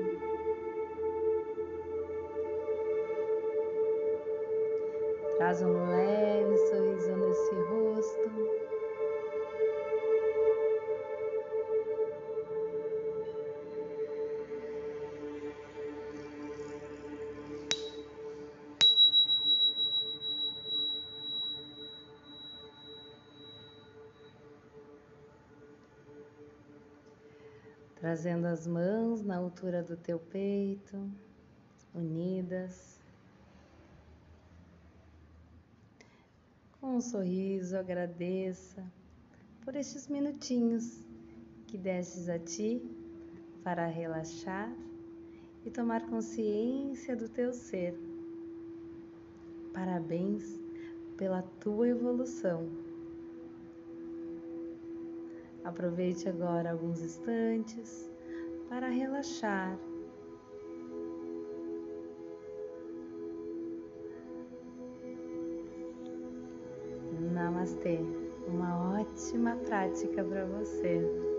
Traz 5.36 5.62
um 5.62 5.72
leve 5.72 6.29
sorriso 6.70 7.16
nesse 7.16 7.54
rosto. 7.68 8.70
trazendo 28.00 28.46
as 28.46 28.66
mãos 28.66 29.22
na 29.22 29.36
altura 29.36 29.82
do 29.82 29.96
teu 29.96 30.18
peito, 30.18 30.96
unidas. 31.94 32.98
Com 36.80 36.89
um 37.00 37.02
sorriso, 37.02 37.78
agradeça 37.78 38.84
por 39.64 39.74
estes 39.74 40.06
minutinhos 40.06 41.02
que 41.66 41.78
destes 41.78 42.28
a 42.28 42.38
ti 42.38 42.82
para 43.64 43.86
relaxar 43.86 44.70
e 45.64 45.70
tomar 45.70 46.04
consciência 46.10 47.16
do 47.16 47.26
teu 47.26 47.54
ser. 47.54 47.98
Parabéns 49.72 50.60
pela 51.16 51.40
tua 51.58 51.88
evolução. 51.88 52.68
Aproveite 55.64 56.28
agora 56.28 56.72
alguns 56.72 57.00
instantes 57.00 58.10
para 58.68 58.88
relaxar. 58.90 59.78
Namastê, 67.70 68.00
uma 68.48 68.98
ótima 69.00 69.56
prática 69.66 70.24
para 70.24 70.44
você. 70.46 71.29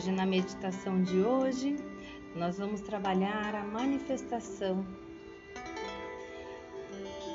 Hoje, 0.00 0.12
na 0.12 0.24
meditação 0.24 1.02
de 1.02 1.20
hoje, 1.20 1.76
nós 2.34 2.56
vamos 2.56 2.80
trabalhar 2.80 3.54
a 3.54 3.62
manifestação. 3.62 4.82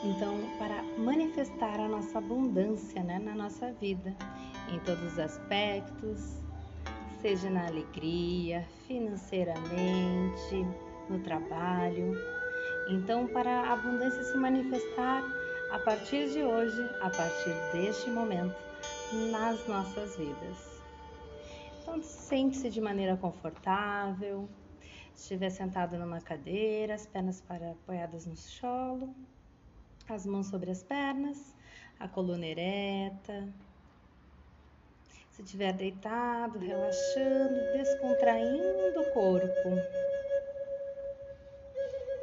Então, 0.04 0.40
para 0.58 0.82
manifestar 0.98 1.80
a 1.80 1.88
nossa 1.88 2.18
abundância 2.18 3.04
né, 3.04 3.20
na 3.20 3.36
nossa 3.36 3.72
vida, 3.74 4.16
em 4.74 4.80
todos 4.80 5.14
os 5.14 5.20
aspectos, 5.20 6.42
seja 7.22 7.52
na 7.52 7.68
alegria, 7.68 8.68
financeiramente, 8.88 10.66
no 11.08 11.20
trabalho. 11.20 12.18
Então, 12.90 13.28
para 13.28 13.52
a 13.52 13.74
abundância 13.74 14.24
se 14.24 14.36
manifestar, 14.38 15.24
a 15.70 15.78
partir 15.78 16.32
de 16.32 16.42
hoje, 16.42 16.82
a 17.00 17.12
partir 17.12 17.54
deste 17.74 18.10
momento, 18.10 18.56
nas 19.30 19.68
nossas 19.68 20.18
vidas. 20.18 20.75
Então, 21.86 22.02
sente-se 22.02 22.68
de 22.72 22.82
maneira 22.82 23.16
confortável, 23.16 24.50
estiver 25.16 25.52
sentado 25.52 25.96
numa 26.00 26.20
cadeira, 26.20 26.96
as 26.96 27.06
pernas 27.06 27.42
para, 27.42 27.74
apoiadas 27.74 28.26
no 28.26 28.36
solo, 28.36 29.14
as 30.10 30.26
mãos 30.26 30.48
sobre 30.48 30.72
as 30.72 30.82
pernas, 30.82 31.56
a 32.00 32.08
coluna 32.08 32.44
ereta. 32.44 33.48
Se 35.30 35.44
estiver 35.44 35.74
deitado, 35.74 36.58
relaxando, 36.58 37.54
descontraindo 37.74 39.02
o 39.02 39.14
corpo. 39.14 39.70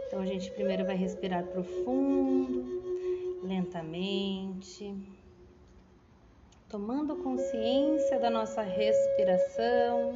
Então 0.08 0.22
a 0.22 0.26
gente 0.26 0.50
primeiro 0.50 0.84
vai 0.84 0.96
respirar 0.96 1.44
profundo 1.44 2.82
lentamente, 3.44 4.92
tomando 6.72 7.14
consciência 7.16 8.18
da 8.18 8.30
nossa 8.30 8.62
respiração. 8.62 10.14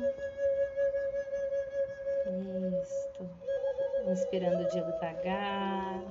Isto. 2.83 3.29
Inspirando 4.11 4.67
devagar, 4.71 6.03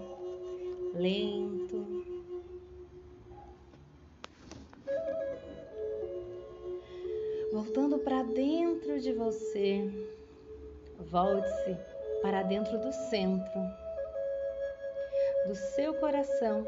lento. 0.94 2.06
Voltando 7.52 7.98
para 7.98 8.22
dentro 8.22 9.00
de 9.00 9.14
você. 9.14 9.90
Volte-se 11.00 11.76
para 12.22 12.44
dentro 12.44 12.78
do 12.80 12.92
centro 12.92 13.86
do 15.48 15.56
seu 15.56 15.94
coração 15.96 16.66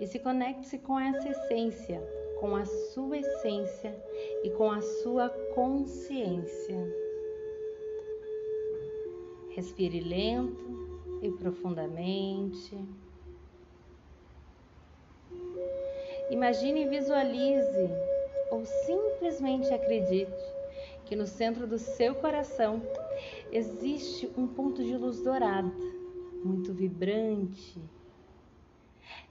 e 0.00 0.06
se 0.06 0.18
conecte 0.18 0.78
com 0.78 0.98
essa 0.98 1.28
essência, 1.28 2.00
com 2.40 2.54
a 2.54 2.64
sua 2.64 3.18
essência 3.18 3.94
e 4.42 4.50
com 4.50 4.70
a 4.70 4.80
sua 4.80 5.28
consciência. 5.54 6.76
Respire 9.50 10.00
lento 10.00 11.18
e 11.22 11.30
profundamente. 11.30 12.76
Imagine 16.30 16.84
e 16.84 16.88
visualize 16.88 17.88
ou 18.50 18.64
simplesmente 18.64 19.72
acredite 19.72 20.56
que 21.06 21.16
no 21.16 21.26
centro 21.26 21.66
do 21.66 21.78
seu 21.78 22.14
coração 22.16 22.82
existe 23.50 24.30
um 24.36 24.46
ponto 24.46 24.82
de 24.82 24.96
luz 24.96 25.20
dourada, 25.20 25.72
muito 26.44 26.72
vibrante, 26.72 27.80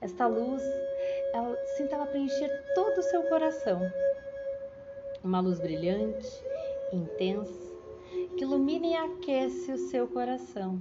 esta 0.02 0.28
luz, 0.28 0.62
ela, 1.36 1.58
sinta 1.76 1.96
ela 1.96 2.06
preencher 2.06 2.50
todo 2.74 3.00
o 3.00 3.04
seu 3.04 3.24
coração. 3.24 3.82
Uma 5.22 5.42
luz 5.42 5.60
brilhante, 5.60 6.28
intensa, 6.94 7.74
que 8.38 8.44
ilumina 8.44 8.88
e 8.88 8.96
aquece 8.96 9.72
o 9.74 9.78
seu 9.78 10.08
coração. 10.08 10.80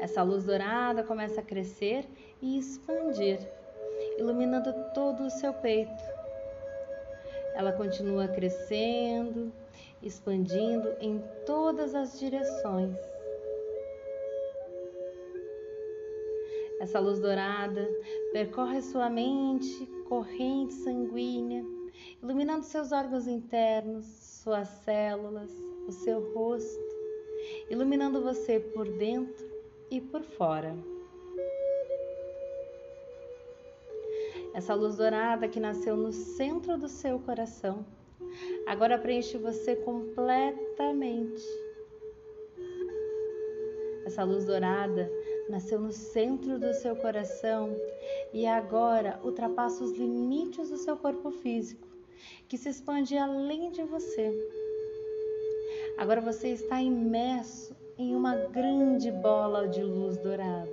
Essa 0.00 0.22
luz 0.22 0.44
dourada 0.44 1.02
começa 1.02 1.40
a 1.40 1.44
crescer 1.44 2.06
e 2.40 2.56
expandir, 2.56 3.40
iluminando 4.16 4.72
todo 4.94 5.24
o 5.24 5.30
seu 5.30 5.52
peito. 5.52 6.18
ela 7.54 7.72
continua 7.72 8.28
crescendo, 8.28 9.52
expandindo 10.00 10.94
em 11.00 11.20
todas 11.44 11.96
as 11.96 12.16
direções. 12.16 13.17
Essa 16.80 17.00
luz 17.00 17.18
dourada 17.18 17.88
percorre 18.32 18.80
sua 18.80 19.10
mente, 19.10 19.84
corrente 20.08 20.74
sanguínea, 20.74 21.64
iluminando 22.22 22.64
seus 22.64 22.92
órgãos 22.92 23.26
internos, 23.26 24.06
suas 24.06 24.68
células, 24.68 25.50
o 25.88 25.92
seu 25.92 26.32
rosto, 26.32 26.96
iluminando 27.68 28.22
você 28.22 28.60
por 28.60 28.86
dentro 28.86 29.44
e 29.90 30.00
por 30.00 30.22
fora. 30.22 30.76
Essa 34.54 34.74
luz 34.74 34.96
dourada 34.96 35.48
que 35.48 35.58
nasceu 35.58 35.96
no 35.96 36.12
centro 36.12 36.78
do 36.78 36.88
seu 36.88 37.18
coração, 37.18 37.84
agora 38.66 38.98
preenche 38.98 39.36
você 39.36 39.74
completamente. 39.76 41.44
Essa 44.06 44.24
luz 44.24 44.46
dourada 44.46 45.10
nasceu 45.48 45.80
no 45.80 45.92
centro 45.92 46.58
do 46.58 46.72
seu 46.74 46.94
coração 46.96 47.74
e 48.32 48.46
agora 48.46 49.20
ultrapassa 49.24 49.82
os 49.82 49.92
limites 49.92 50.70
do 50.70 50.76
seu 50.76 50.96
corpo 50.96 51.30
físico, 51.30 51.88
que 52.46 52.58
se 52.58 52.68
expande 52.68 53.16
além 53.16 53.70
de 53.70 53.82
você. 53.82 54.32
Agora 55.96 56.20
você 56.20 56.48
está 56.48 56.80
imerso 56.82 57.74
em 57.96 58.14
uma 58.14 58.36
grande 58.36 59.10
bola 59.10 59.66
de 59.66 59.82
luz 59.82 60.16
dourada. 60.18 60.70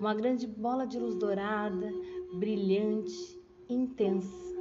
Uma 0.00 0.14
grande 0.14 0.46
bola 0.46 0.84
de 0.84 0.98
luz 0.98 1.14
dourada, 1.14 1.92
brilhante, 2.34 3.40
intensa. 3.68 4.52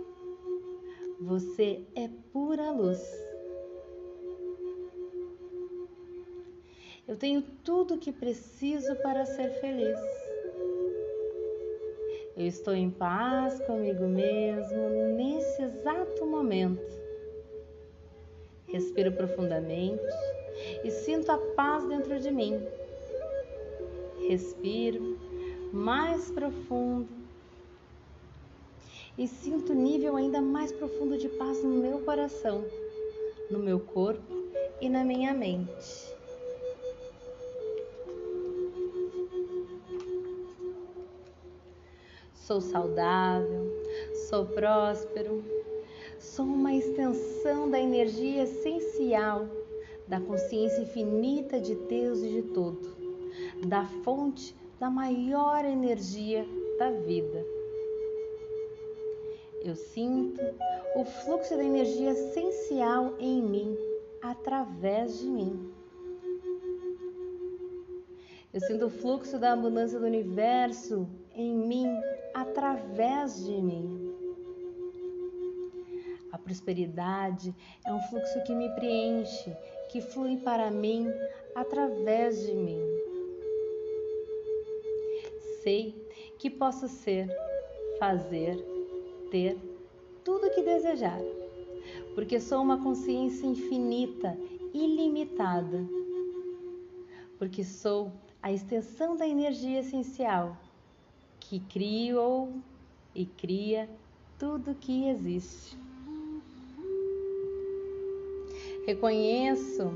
Você 1.19 1.83
é 1.95 2.07
pura 2.31 2.71
luz. 2.71 3.01
Eu 7.11 7.17
tenho 7.17 7.41
tudo 7.41 7.95
o 7.95 7.97
que 7.97 8.09
preciso 8.09 8.95
para 9.03 9.25
ser 9.25 9.49
feliz. 9.59 9.99
Eu 12.37 12.47
estou 12.47 12.73
em 12.73 12.89
paz 12.89 13.59
comigo 13.65 14.05
mesmo 14.05 14.87
nesse 15.17 15.61
exato 15.61 16.25
momento. 16.25 16.81
Respiro 18.65 19.11
profundamente 19.11 20.01
e 20.85 20.89
sinto 20.89 21.29
a 21.33 21.37
paz 21.37 21.83
dentro 21.83 22.17
de 22.17 22.31
mim. 22.31 22.65
Respiro 24.29 25.19
mais 25.73 26.31
profundo 26.31 27.09
e 29.17 29.27
sinto 29.27 29.73
nível 29.73 30.15
ainda 30.15 30.39
mais 30.39 30.71
profundo 30.71 31.17
de 31.17 31.27
paz 31.27 31.61
no 31.61 31.71
meu 31.71 31.99
coração, 32.03 32.63
no 33.49 33.59
meu 33.59 33.81
corpo 33.81 34.33
e 34.79 34.87
na 34.87 35.03
minha 35.03 35.33
mente. 35.33 36.00
Sou 42.51 42.59
saudável, 42.59 43.71
sou 44.27 44.45
próspero, 44.45 45.41
sou 46.19 46.43
uma 46.43 46.73
extensão 46.73 47.69
da 47.69 47.79
energia 47.79 48.43
essencial, 48.43 49.47
da 50.05 50.19
consciência 50.19 50.81
infinita 50.81 51.61
de 51.61 51.75
Deus 51.75 52.21
e 52.21 52.27
de 52.27 52.41
todo, 52.41 52.93
da 53.65 53.85
fonte 54.03 54.53
da 54.81 54.89
maior 54.89 55.63
energia 55.63 56.45
da 56.77 56.91
vida. 56.91 57.41
Eu 59.63 59.77
sinto 59.77 60.41
o 60.97 61.05
fluxo 61.05 61.55
da 61.55 61.63
energia 61.63 62.11
essencial 62.11 63.13
em 63.17 63.41
mim, 63.41 63.77
através 64.21 65.19
de 65.19 65.27
mim. 65.29 65.71
Eu 68.53 68.59
sinto 68.59 68.87
o 68.87 68.89
fluxo 68.89 69.39
da 69.39 69.53
abundância 69.53 69.97
do 69.97 70.05
universo 70.05 71.07
em 71.33 71.55
mim, 71.55 71.87
através 72.33 73.45
de 73.45 73.61
mim. 73.61 74.13
A 76.31 76.37
prosperidade 76.37 77.53
é 77.85 77.93
um 77.93 78.01
fluxo 78.03 78.41
que 78.43 78.55
me 78.55 78.69
preenche, 78.75 79.55
que 79.89 80.01
flui 80.01 80.37
para 80.37 80.71
mim 80.71 81.07
através 81.53 82.45
de 82.45 82.53
mim. 82.53 82.79
Sei 85.61 85.93
que 86.39 86.49
posso 86.49 86.87
ser, 86.87 87.29
fazer, 87.99 88.57
ter 89.29 89.57
tudo 90.23 90.47
o 90.47 90.51
que 90.51 90.61
desejar, 90.61 91.19
porque 92.15 92.39
sou 92.39 92.61
uma 92.61 92.81
consciência 92.81 93.45
infinita, 93.45 94.37
ilimitada, 94.73 95.85
porque 97.37 97.63
sou 97.63 98.11
a 98.41 98.51
extensão 98.51 99.15
da 99.15 99.27
energia 99.27 99.81
essencial 99.81 100.57
que 101.51 101.59
criou 101.59 102.49
e 103.13 103.25
cria 103.25 103.89
tudo 104.39 104.73
que 104.73 105.09
existe. 105.09 105.77
Reconheço 108.85 109.91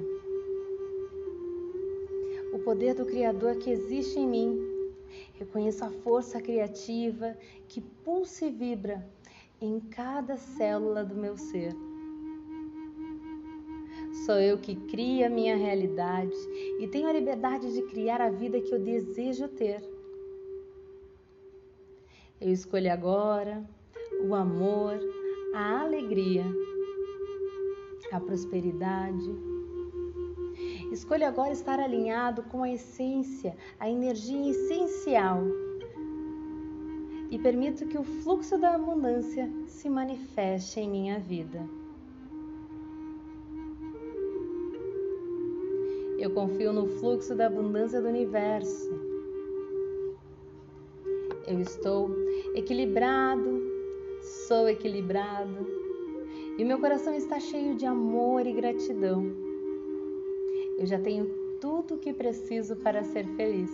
o 2.52 2.60
poder 2.60 2.94
do 2.94 3.06
Criador 3.06 3.56
que 3.56 3.70
existe 3.70 4.20
em 4.20 4.28
mim. 4.28 4.60
Reconheço 5.36 5.86
a 5.86 5.90
força 5.90 6.42
criativa 6.42 7.38
que 7.70 7.80
pulsa 7.80 8.48
e 8.48 8.52
vibra 8.52 9.08
em 9.62 9.80
cada 9.80 10.36
célula 10.36 11.06
do 11.06 11.16
meu 11.16 11.38
ser. 11.38 11.74
Sou 14.26 14.42
eu 14.42 14.58
que 14.58 14.76
crio 14.76 15.26
a 15.26 15.30
minha 15.30 15.56
realidade 15.56 16.36
e 16.82 16.88
tenho 16.90 17.08
a 17.08 17.14
liberdade 17.14 17.72
de 17.72 17.82
criar 17.84 18.20
a 18.20 18.30
vida 18.30 18.60
que 18.60 18.74
eu 18.74 18.80
desejo 18.80 19.48
ter. 19.48 19.95
Eu 22.42 22.52
escolho 22.52 22.92
agora 22.92 23.64
o 24.28 24.36
amor, 24.36 25.00
a 25.54 25.82
alegria, 25.82 26.44
a 28.12 28.20
prosperidade. 28.20 29.32
Escolho 30.92 31.26
agora 31.26 31.52
estar 31.52 31.80
alinhado 31.80 32.44
com 32.44 32.64
a 32.64 32.72
essência, 32.72 33.56
a 33.80 33.90
energia 33.90 34.52
essencial 34.52 35.44
e 37.32 37.40
permito 37.40 37.86
que 37.88 37.98
o 37.98 38.04
fluxo 38.04 38.58
da 38.58 38.76
abundância 38.76 39.50
se 39.68 39.90
manifeste 39.90 40.80
em 40.80 40.90
minha 40.90 41.20
vida. 41.20 41.68
Eu 46.18 46.32
confio 46.32 46.72
no 46.72 46.88
fluxo 46.88 47.36
da 47.36 47.48
abundância 47.48 48.02
do 48.02 48.08
universo. 48.08 49.05
Eu 51.48 51.60
estou 51.60 52.10
equilibrado, 52.56 53.62
sou 54.48 54.68
equilibrado 54.68 55.68
e 56.58 56.66
meu 56.66 56.80
coração 56.80 57.14
está 57.14 57.40
cheio 57.40 57.76
de 57.76 57.86
amor 57.86 58.48
e 58.48 58.54
gratidão. 58.54 59.24
Eu 60.80 60.88
já 60.88 61.00
tenho 61.00 61.28
tudo 61.62 61.96
o 61.96 61.98
que 62.00 62.12
preciso 62.12 62.76
para 62.78 63.04
ser 63.04 63.28
feliz. 63.36 63.70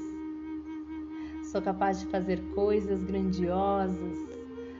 Sou 1.43 1.61
capaz 1.61 2.01
de 2.01 2.07
fazer 2.07 2.41
coisas 2.53 3.03
grandiosas, 3.03 4.17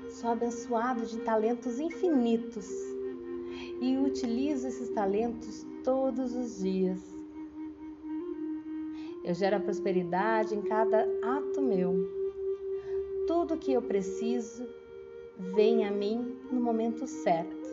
sou 0.10 0.32
abençoado 0.32 1.06
de 1.06 1.18
talentos 1.20 1.80
infinitos 1.80 2.70
e 3.80 3.98
utilizo 3.98 4.68
esses 4.68 4.90
talentos 4.90 5.66
todos 5.84 6.36
os 6.36 6.60
dias. 6.60 7.00
Eu 9.24 9.34
gero 9.34 9.56
a 9.56 9.60
prosperidade 9.60 10.56
em 10.56 10.62
cada 10.62 11.08
ato 11.24 11.62
meu. 11.62 12.21
Tudo 13.34 13.58
que 13.58 13.72
eu 13.72 13.82
preciso 13.82 14.68
vem 15.56 15.86
a 15.88 15.90
mim 15.90 16.38
no 16.52 16.60
momento 16.60 17.08
certo, 17.08 17.70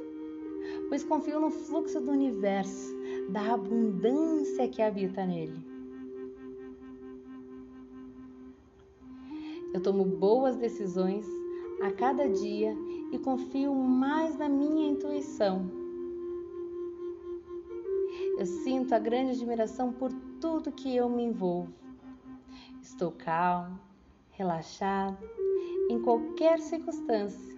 pois 0.88 1.02
confio 1.02 1.40
no 1.40 1.50
fluxo 1.50 2.00
do 2.00 2.12
universo, 2.12 2.94
da 3.30 3.54
abundância 3.54 4.68
que 4.68 4.80
habita 4.80 5.26
nele. 5.26 5.58
Eu 9.74 9.82
tomo 9.82 10.04
boas 10.04 10.54
decisões 10.54 11.26
a 11.82 11.90
cada 11.90 12.28
dia 12.28 12.72
e 13.10 13.18
confio 13.18 13.74
mais 13.74 14.38
na 14.38 14.48
minha 14.48 14.88
intuição 14.88 15.68
eu 18.38 18.46
sinto 18.46 18.94
a 18.94 19.00
grande 19.00 19.32
admiração 19.32 19.92
por 19.92 20.12
tudo 20.40 20.70
que 20.70 20.94
eu 20.94 21.08
me 21.08 21.24
envolvo. 21.24 21.74
Estou 22.80 23.10
calmo, 23.10 23.80
relaxado, 24.30 25.18
em 25.88 25.98
qualquer 26.00 26.58
circunstância, 26.60 27.56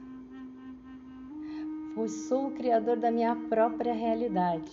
pois 1.95 2.12
sou 2.12 2.47
o 2.47 2.51
criador 2.53 2.97
da 2.97 3.11
minha 3.11 3.35
própria 3.49 3.93
realidade. 3.93 4.70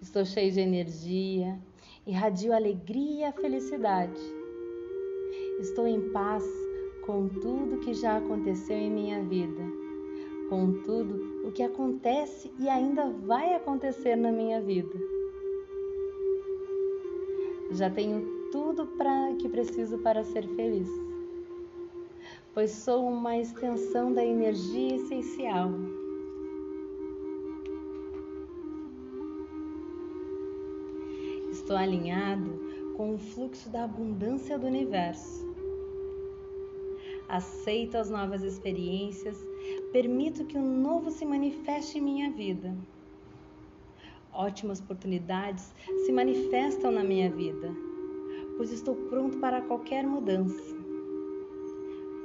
Estou 0.00 0.24
cheio 0.24 0.52
de 0.52 0.60
energia, 0.60 1.58
irradio 2.06 2.52
alegria 2.52 3.28
e 3.30 3.40
felicidade. 3.40 4.20
Estou 5.58 5.86
em 5.86 6.10
paz 6.10 6.44
com 7.06 7.28
tudo 7.28 7.78
que 7.80 7.94
já 7.94 8.18
aconteceu 8.18 8.76
em 8.76 8.90
minha 8.90 9.22
vida, 9.22 9.62
com 10.50 10.82
tudo 10.82 11.46
o 11.46 11.52
que 11.52 11.62
acontece 11.62 12.52
e 12.58 12.68
ainda 12.68 13.08
vai 13.08 13.54
acontecer 13.54 14.16
na 14.16 14.30
minha 14.30 14.60
vida. 14.60 14.98
Já 17.70 17.90
tenho 17.90 18.35
tudo 18.50 18.86
para 18.98 19.34
que 19.38 19.48
preciso 19.48 19.98
para 19.98 20.24
ser 20.24 20.46
feliz, 20.56 20.88
pois 22.54 22.70
sou 22.70 23.06
uma 23.08 23.36
extensão 23.36 24.12
da 24.12 24.24
energia 24.24 24.96
essencial. 24.96 25.70
Estou 31.50 31.76
alinhado 31.76 32.94
com 32.96 33.14
o 33.14 33.18
fluxo 33.18 33.68
da 33.70 33.84
abundância 33.84 34.58
do 34.58 34.66
universo 34.66 35.46
aceito 37.28 37.96
as 37.96 38.08
novas 38.08 38.42
experiências, 38.42 39.36
permito 39.92 40.44
que 40.44 40.56
o 40.56 40.62
novo 40.62 41.10
se 41.10 41.24
manifeste 41.24 41.98
em 41.98 42.02
minha 42.02 42.30
vida. 42.30 42.74
Ótimas 44.32 44.80
oportunidades 44.80 45.72
se 46.04 46.12
manifestam 46.12 46.92
na 46.92 47.02
minha 47.02 47.30
vida, 47.30 47.74
pois 48.56 48.72
estou 48.72 48.94
pronto 49.08 49.38
para 49.38 49.60
qualquer 49.60 50.06
mudança. 50.06 50.74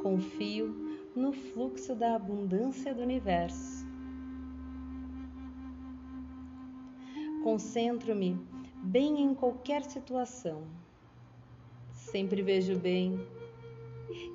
Confio 0.02 0.74
no 1.16 1.32
fluxo 1.32 1.94
da 1.94 2.16
abundância 2.16 2.94
do 2.94 3.02
universo. 3.02 3.86
Concentro-me 7.44 8.40
bem 8.84 9.22
em 9.22 9.34
qualquer 9.34 9.84
situação. 9.84 10.64
Sempre 11.94 12.42
vejo 12.42 12.78
bem 12.80 13.20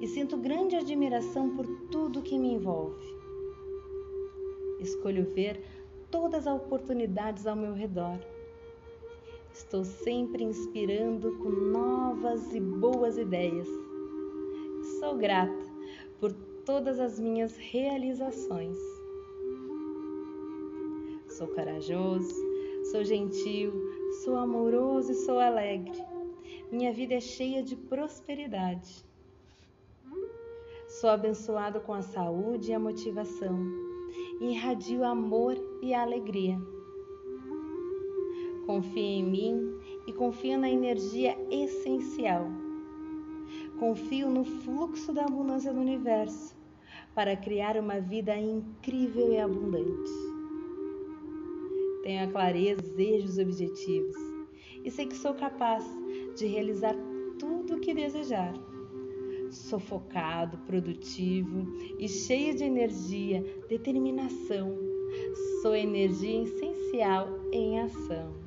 e 0.00 0.06
sinto 0.06 0.36
grande 0.36 0.76
admiração 0.76 1.54
por 1.56 1.66
tudo 1.90 2.22
que 2.22 2.38
me 2.38 2.52
envolve. 2.52 3.04
Escolho 4.80 5.24
ver 5.34 5.62
todas 6.10 6.46
as 6.46 6.54
oportunidades 6.54 7.46
ao 7.46 7.56
meu 7.56 7.74
redor. 7.74 8.18
Estou 9.56 9.84
sempre 9.84 10.44
inspirando 10.44 11.32
com 11.38 11.48
novas 11.48 12.54
e 12.54 12.60
boas 12.60 13.16
ideias. 13.16 13.66
Sou 15.00 15.16
grata 15.16 15.64
por 16.20 16.30
todas 16.66 17.00
as 17.00 17.18
minhas 17.18 17.56
realizações. 17.56 18.76
Sou 21.26 21.48
corajoso, 21.48 22.34
sou 22.92 23.02
gentil, 23.02 23.72
sou 24.22 24.36
amoroso 24.36 25.12
e 25.12 25.14
sou 25.14 25.40
alegre. 25.40 26.04
Minha 26.70 26.92
vida 26.92 27.14
é 27.14 27.20
cheia 27.20 27.62
de 27.62 27.74
prosperidade. 27.74 29.06
Sou 31.00 31.08
abençoado 31.08 31.80
com 31.80 31.94
a 31.94 32.02
saúde 32.02 32.72
e 32.72 32.74
a 32.74 32.78
motivação. 32.78 33.58
Irradio 34.38 35.02
amor 35.02 35.56
e 35.82 35.94
alegria. 35.94 36.75
Confie 38.66 39.18
em 39.18 39.24
mim 39.24 39.78
e 40.08 40.12
confio 40.12 40.58
na 40.58 40.68
energia 40.68 41.36
essencial. 41.50 42.46
Confio 43.78 44.28
no 44.28 44.44
fluxo 44.44 45.12
da 45.12 45.24
abundância 45.24 45.72
do 45.72 45.80
universo 45.80 46.56
para 47.14 47.36
criar 47.36 47.76
uma 47.76 48.00
vida 48.00 48.36
incrível 48.36 49.32
e 49.32 49.38
abundante. 49.38 50.10
Tenho 52.02 52.24
a 52.24 52.32
clareza, 52.32 52.82
desejos 52.82 53.38
objetivos 53.38 54.16
e 54.84 54.90
sei 54.90 55.06
que 55.06 55.16
sou 55.16 55.34
capaz 55.34 55.84
de 56.36 56.46
realizar 56.46 56.94
tudo 57.38 57.76
o 57.76 57.80
que 57.80 57.94
desejar. 57.94 58.54
Sou 59.50 59.78
focado, 59.78 60.58
produtivo 60.58 61.66
e 61.98 62.08
cheio 62.08 62.54
de 62.56 62.64
energia, 62.64 63.44
determinação. 63.68 64.76
Sou 65.62 65.74
energia 65.74 66.42
essencial 66.42 67.28
em 67.52 67.80
ação. 67.80 68.45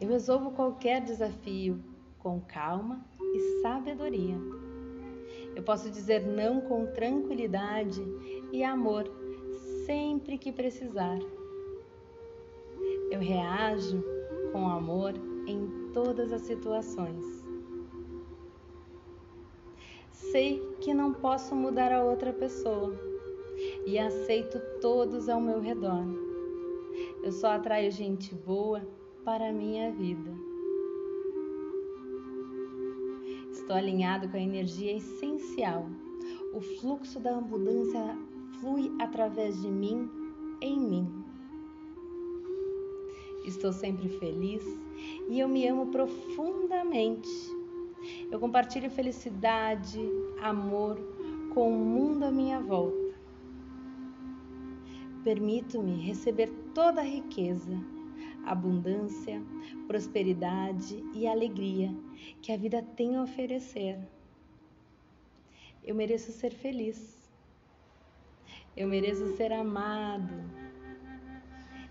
Eu 0.00 0.08
resolvo 0.08 0.50
qualquer 0.50 1.02
desafio 1.02 1.82
com 2.18 2.40
calma 2.40 3.04
e 3.20 3.62
sabedoria. 3.62 4.36
Eu 5.54 5.62
posso 5.62 5.90
dizer 5.90 6.26
não 6.26 6.60
com 6.60 6.86
tranquilidade 6.92 8.02
e 8.52 8.62
amor 8.62 9.04
sempre 9.86 10.36
que 10.36 10.52
precisar. 10.52 11.18
Eu 13.10 13.20
reajo 13.20 14.04
com 14.52 14.68
amor 14.68 15.14
em 15.46 15.90
todas 15.92 16.32
as 16.32 16.42
situações 16.42 17.46
sei 20.36 20.60
que 20.82 20.92
não 20.92 21.14
posso 21.14 21.54
mudar 21.54 21.90
a 21.90 22.04
outra 22.04 22.30
pessoa 22.30 22.94
e 23.86 23.98
aceito 23.98 24.60
todos 24.82 25.30
ao 25.30 25.40
meu 25.40 25.60
redor. 25.60 26.04
Eu 27.22 27.32
só 27.32 27.52
atraio 27.52 27.90
gente 27.90 28.34
boa 28.34 28.86
para 29.26 29.48
a 29.48 29.52
minha 29.52 29.90
vida. 29.90 30.32
Estou 33.50 33.74
alinhado 33.74 34.28
com 34.28 34.36
a 34.36 34.40
energia 34.40 34.96
essencial. 34.96 35.90
O 36.54 36.60
fluxo 36.60 37.18
da 37.18 37.36
abundância 37.36 38.16
flui 38.60 38.94
através 39.00 39.60
de 39.60 39.68
mim, 39.68 40.08
em 40.60 40.78
mim. 40.78 41.24
Estou 43.44 43.72
sempre 43.72 44.08
feliz 44.08 44.62
e 45.28 45.40
eu 45.40 45.48
me 45.48 45.66
amo 45.66 45.88
profundamente. 45.88 47.28
Eu 48.30 48.38
compartilho 48.38 48.88
felicidade, 48.88 50.00
amor 50.40 50.96
com 51.52 51.68
o 51.68 51.84
mundo 51.84 52.22
à 52.22 52.30
minha 52.30 52.60
volta. 52.60 53.12
Permito-me 55.24 55.96
receber 55.96 56.48
toda 56.72 57.00
a 57.00 57.04
riqueza, 57.04 57.76
abundância, 58.46 59.42
prosperidade 59.86 61.02
e 61.12 61.26
alegria 61.26 61.94
que 62.40 62.52
a 62.52 62.56
vida 62.56 62.80
tem 62.82 63.16
a 63.16 63.22
oferecer. 63.22 63.98
Eu 65.84 65.94
mereço 65.94 66.32
ser 66.32 66.52
feliz. 66.52 67.30
Eu 68.76 68.88
mereço 68.88 69.36
ser 69.36 69.52
amado. 69.52 70.34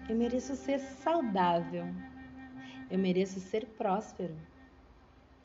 Eu 0.09 0.15
mereço 0.15 0.55
ser 0.55 0.79
saudável. 0.79 1.85
Eu 2.89 2.99
mereço 2.99 3.39
ser 3.39 3.65
próspero. 3.77 4.35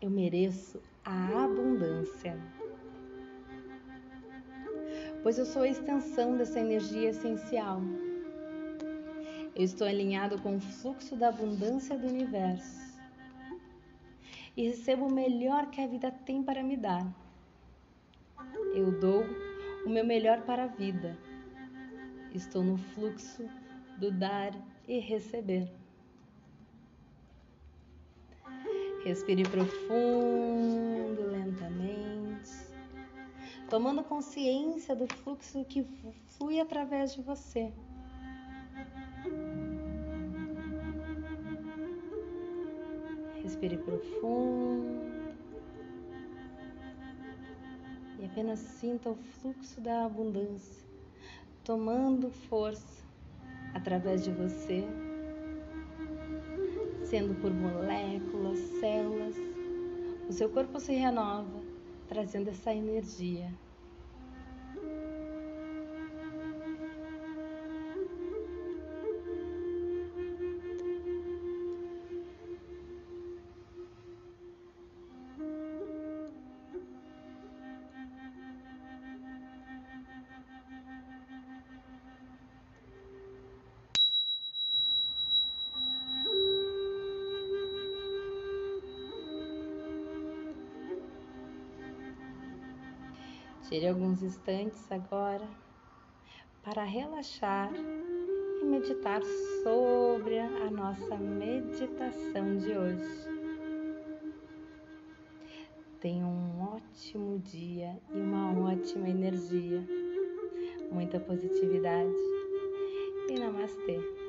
Eu 0.01 0.11
mereço 0.11 0.81
a 1.05 1.45
abundância. 1.45 2.39
Pois 5.23 5.39
eu 5.39 5.45
sou 5.45 5.63
a 5.63 5.69
extensão 5.69 6.37
dessa 6.37 6.61
energia 6.61 7.11
essencial. 7.11 7.81
Eu 9.61 9.65
estou 9.65 9.87
alinhado 9.87 10.41
com 10.41 10.57
o 10.57 10.61
fluxo 10.61 11.15
da 11.15 11.29
abundância 11.29 11.95
do 11.95 12.07
universo 12.07 12.81
e 14.57 14.69
recebo 14.69 15.07
o 15.07 15.13
melhor 15.13 15.71
que 15.71 15.83
a 15.83 15.87
vida 15.87 16.11
tem 16.11 16.43
para 16.43 16.63
me 16.63 16.79
dar. 16.79 17.07
Eu 18.75 18.91
dou 18.99 19.23
o 19.85 19.91
meu 19.91 20.03
melhor 20.03 20.41
para 20.47 20.65
a 20.65 20.67
vida. 20.67 21.15
Estou 22.33 22.65
no 22.65 22.79
fluxo 22.79 23.47
do 23.99 24.11
dar 24.11 24.51
e 24.89 24.99
receber. 24.99 25.71
Respire 29.05 29.43
profundo, 29.43 31.21
lentamente, 31.31 32.51
tomando 33.69 34.03
consciência 34.03 34.97
do 34.97 35.07
fluxo 35.17 35.63
que 35.67 35.85
flui 36.39 36.59
através 36.59 37.13
de 37.13 37.21
você. 37.21 37.71
Respire 43.51 43.79
profundo 43.79 45.01
e 48.17 48.25
apenas 48.25 48.61
sinta 48.61 49.11
o 49.11 49.17
fluxo 49.17 49.81
da 49.81 50.05
abundância 50.05 50.87
tomando 51.65 52.31
força 52.31 53.03
através 53.75 54.23
de 54.23 54.31
você 54.31 54.85
sendo 57.03 57.35
por 57.41 57.53
moléculas, 57.53 58.57
células. 58.79 59.35
O 60.29 60.33
seu 60.33 60.49
corpo 60.49 60.79
se 60.79 60.93
renova, 60.93 61.61
trazendo 62.07 62.51
essa 62.51 62.73
energia. 62.73 63.53
Tire 93.71 93.87
alguns 93.87 94.21
instantes 94.21 94.91
agora 94.91 95.49
para 96.61 96.83
relaxar 96.83 97.71
e 97.73 98.65
meditar 98.65 99.23
sobre 99.63 100.41
a 100.41 100.69
nossa 100.73 101.17
meditação 101.17 102.59
de 102.59 102.77
hoje. 102.77 103.29
Tenha 106.01 106.27
um 106.27 106.61
ótimo 106.63 107.39
dia 107.39 107.97
e 108.13 108.19
uma 108.19 108.59
ótima 108.73 109.09
energia, 109.09 109.87
muita 110.91 111.21
positividade 111.21 112.13
e 113.29 113.39
namastê. 113.39 114.20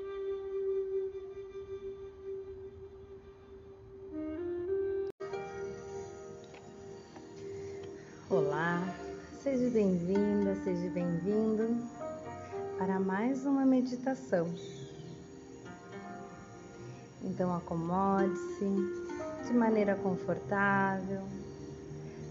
Bem-vinda, 9.72 10.53
seja 10.65 10.89
bem-vindo 10.89 11.78
para 12.78 12.99
mais 12.99 13.45
uma 13.45 13.65
meditação. 13.65 14.53
Então 17.24 17.55
acomode-se 17.55 18.65
de 19.47 19.53
maneira 19.53 19.95
confortável. 19.95 21.22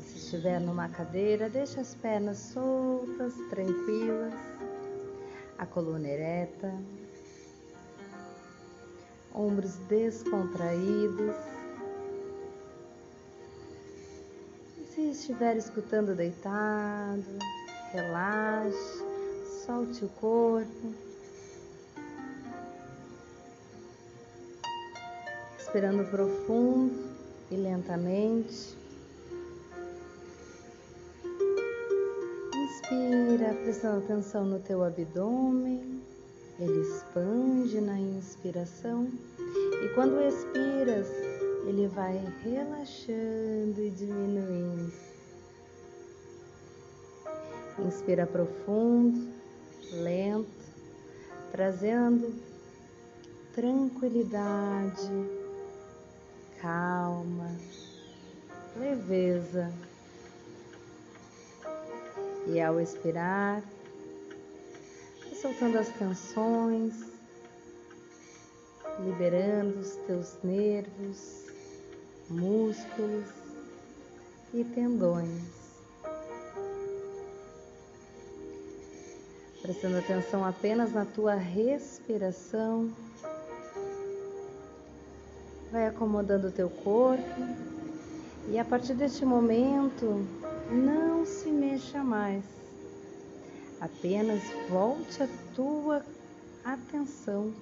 Se 0.04 0.18
estiver 0.18 0.60
numa 0.60 0.90
cadeira, 0.90 1.48
deixe 1.48 1.80
as 1.80 1.94
pernas 1.94 2.36
soltas, 2.36 3.32
tranquilas, 3.48 4.34
a 5.56 5.64
coluna 5.64 6.08
ereta, 6.08 6.74
ombros 9.34 9.76
descontraídos 9.88 11.49
Se 15.00 15.08
estiver 15.12 15.56
escutando 15.56 16.14
deitado, 16.14 17.24
relaxe, 17.90 19.02
solte 19.64 20.04
o 20.04 20.08
corpo. 20.10 20.94
Respirando 25.56 26.04
profundo 26.04 27.02
e 27.50 27.56
lentamente. 27.56 28.76
Inspira, 32.54 33.54
prestando 33.64 34.04
atenção 34.04 34.44
no 34.44 34.60
teu 34.60 34.84
abdômen. 34.84 36.02
Ele 36.58 36.82
expande 36.82 37.80
na 37.80 37.98
inspiração. 37.98 39.08
E 39.82 39.88
quando 39.94 40.20
expiras, 40.20 41.08
ele 41.66 41.86
vai 41.88 42.18
relaxando 42.42 43.80
e 43.80 43.90
diminuindo. 43.90 44.92
Inspira 47.78 48.26
profundo, 48.26 49.32
lento, 49.92 50.48
trazendo 51.50 52.34
tranquilidade, 53.54 55.10
calma, 56.60 57.56
leveza. 58.76 59.72
E 62.46 62.60
ao 62.60 62.80
expirar, 62.80 63.62
soltando 65.40 65.78
as 65.78 65.88
tensões, 65.90 66.94
liberando 69.04 69.78
os 69.78 69.96
teus 70.06 70.38
nervos, 70.42 71.49
músculos 72.30 73.26
e 74.54 74.64
tendões. 74.64 75.60
Prestando 79.60 79.98
atenção 79.98 80.44
apenas 80.44 80.92
na 80.92 81.04
tua 81.04 81.34
respiração. 81.34 82.90
Vai 85.70 85.86
acomodando 85.86 86.48
o 86.48 86.52
teu 86.52 86.70
corpo 86.70 87.40
e 88.48 88.58
a 88.58 88.64
partir 88.64 88.94
deste 88.94 89.24
momento 89.24 90.26
não 90.70 91.24
se 91.26 91.50
mexa 91.50 92.02
mais. 92.02 92.44
Apenas 93.80 94.42
volte 94.68 95.22
a 95.22 95.28
tua 95.54 96.04
atenção 96.64 97.52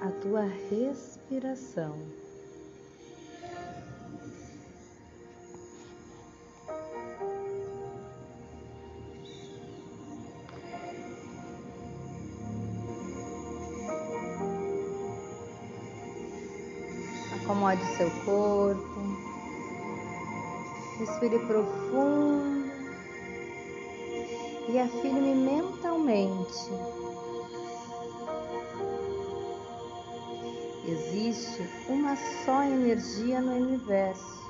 à 0.00 0.10
tua 0.22 0.42
respiração. 0.70 2.25
Seu 17.96 18.10
corpo. 18.24 19.00
Respire 20.98 21.38
profundo 21.40 22.70
e 24.68 24.78
afirme 24.78 25.34
mentalmente. 25.34 26.70
Existe 30.86 31.68
uma 31.88 32.16
só 32.44 32.62
energia 32.62 33.40
no 33.40 33.56
universo, 33.56 34.40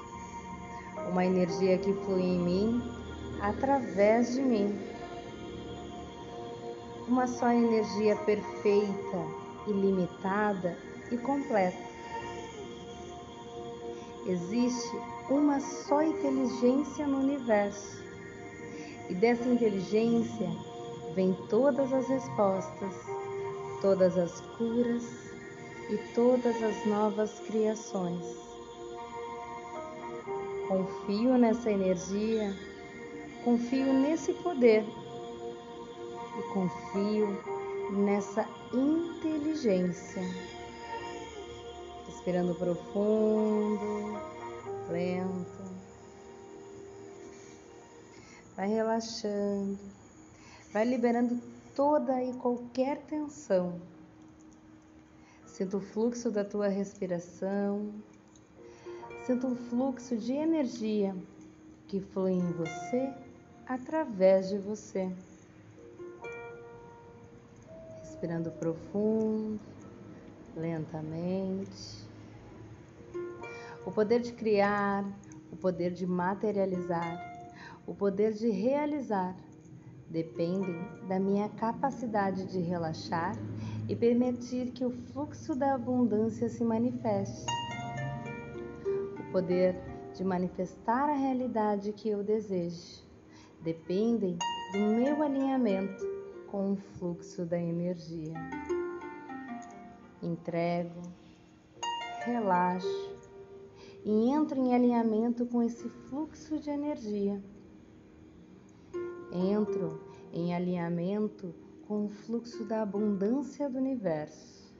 uma 1.10 1.24
energia 1.24 1.78
que 1.78 1.92
flui 1.92 2.22
em 2.22 2.38
mim 2.38 2.82
através 3.40 4.34
de 4.34 4.42
mim. 4.42 4.78
Uma 7.08 7.26
só 7.26 7.50
energia 7.50 8.16
perfeita, 8.16 9.24
ilimitada 9.68 10.76
e 11.10 11.16
completa. 11.16 11.85
Existe 14.28 14.96
uma 15.30 15.60
só 15.60 16.02
inteligência 16.02 17.06
no 17.06 17.18
universo. 17.18 18.02
E 19.08 19.14
dessa 19.14 19.48
inteligência 19.48 20.50
vem 21.14 21.32
todas 21.48 21.92
as 21.92 22.08
respostas, 22.08 22.94
todas 23.80 24.18
as 24.18 24.40
curas 24.56 25.04
e 25.90 25.96
todas 26.12 26.60
as 26.60 26.84
novas 26.86 27.38
criações. 27.46 28.26
Confio 30.66 31.38
nessa 31.38 31.70
energia, 31.70 32.52
confio 33.44 33.92
nesse 33.92 34.32
poder 34.32 34.84
e 36.36 36.42
confio 36.52 37.28
nessa 37.92 38.44
inteligência 38.74 40.22
Respirando 42.26 42.56
profundo, 42.56 44.20
lento. 44.90 45.62
Vai 48.56 48.66
relaxando, 48.66 49.78
vai 50.72 50.84
liberando 50.84 51.40
toda 51.72 52.20
e 52.20 52.32
qualquer 52.32 53.00
tensão. 53.02 53.80
Sinta 55.46 55.76
o 55.76 55.80
fluxo 55.80 56.28
da 56.28 56.44
tua 56.44 56.66
respiração, 56.66 57.94
sinta 59.24 59.46
um 59.46 59.54
fluxo 59.54 60.16
de 60.16 60.32
energia 60.32 61.14
que 61.86 62.00
flui 62.00 62.32
em 62.32 62.52
você 62.54 63.14
através 63.68 64.48
de 64.48 64.58
você. 64.58 65.08
Respirando 68.00 68.50
profundo, 68.50 69.60
lentamente. 70.56 72.05
O 73.86 73.92
poder 73.92 74.20
de 74.20 74.32
criar, 74.32 75.04
o 75.52 75.56
poder 75.56 75.92
de 75.92 76.04
materializar, 76.04 77.18
o 77.86 77.94
poder 77.94 78.32
de 78.32 78.50
realizar 78.50 79.36
dependem 80.10 80.76
da 81.06 81.20
minha 81.20 81.48
capacidade 81.50 82.46
de 82.46 82.58
relaxar 82.58 83.36
e 83.88 83.94
permitir 83.94 84.72
que 84.72 84.84
o 84.84 84.90
fluxo 84.90 85.54
da 85.54 85.74
abundância 85.74 86.48
se 86.48 86.64
manifeste. 86.64 87.46
O 89.20 89.30
poder 89.30 89.76
de 90.14 90.24
manifestar 90.24 91.08
a 91.08 91.14
realidade 91.14 91.92
que 91.92 92.08
eu 92.08 92.24
desejo 92.24 93.04
dependem 93.62 94.36
do 94.72 94.78
meu 94.78 95.22
alinhamento 95.22 96.04
com 96.48 96.72
o 96.72 96.76
fluxo 96.76 97.44
da 97.44 97.58
energia. 97.58 98.34
Entrego, 100.20 101.02
relaxo 102.24 103.05
e 104.06 104.30
entro 104.30 104.60
em 104.60 104.72
alinhamento 104.72 105.44
com 105.46 105.60
esse 105.60 105.88
fluxo 105.88 106.60
de 106.60 106.70
energia. 106.70 107.42
Entro 109.32 110.00
em 110.32 110.54
alinhamento 110.54 111.52
com 111.88 112.04
o 112.04 112.08
fluxo 112.08 112.64
da 112.64 112.82
abundância 112.82 113.68
do 113.68 113.78
universo. 113.78 114.72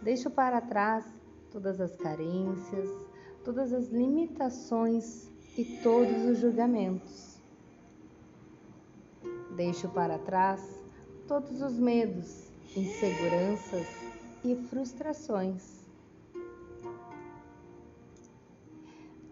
Deixo 0.00 0.30
para 0.30 0.58
trás 0.62 1.04
todas 1.50 1.78
as 1.78 1.94
carências, 1.96 2.88
todas 3.44 3.70
as 3.74 3.88
limitações 3.88 5.30
e 5.58 5.78
todos 5.82 6.24
os 6.24 6.38
julgamentos. 6.38 7.38
Deixo 9.54 9.90
para 9.90 10.18
trás 10.18 10.82
todos 11.28 11.60
os 11.60 11.78
medos, 11.78 12.51
inseguranças 12.76 13.86
e 14.44 14.56
frustrações. 14.68 15.82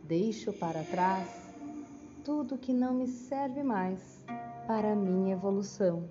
Deixo 0.04 0.52
para 0.52 0.82
trás 0.84 1.28
tudo 2.24 2.58
que 2.58 2.72
não 2.72 2.94
me 2.94 3.06
serve 3.06 3.62
mais 3.62 4.24
para 4.66 4.92
a 4.92 4.96
minha 4.96 5.32
evolução. 5.32 6.08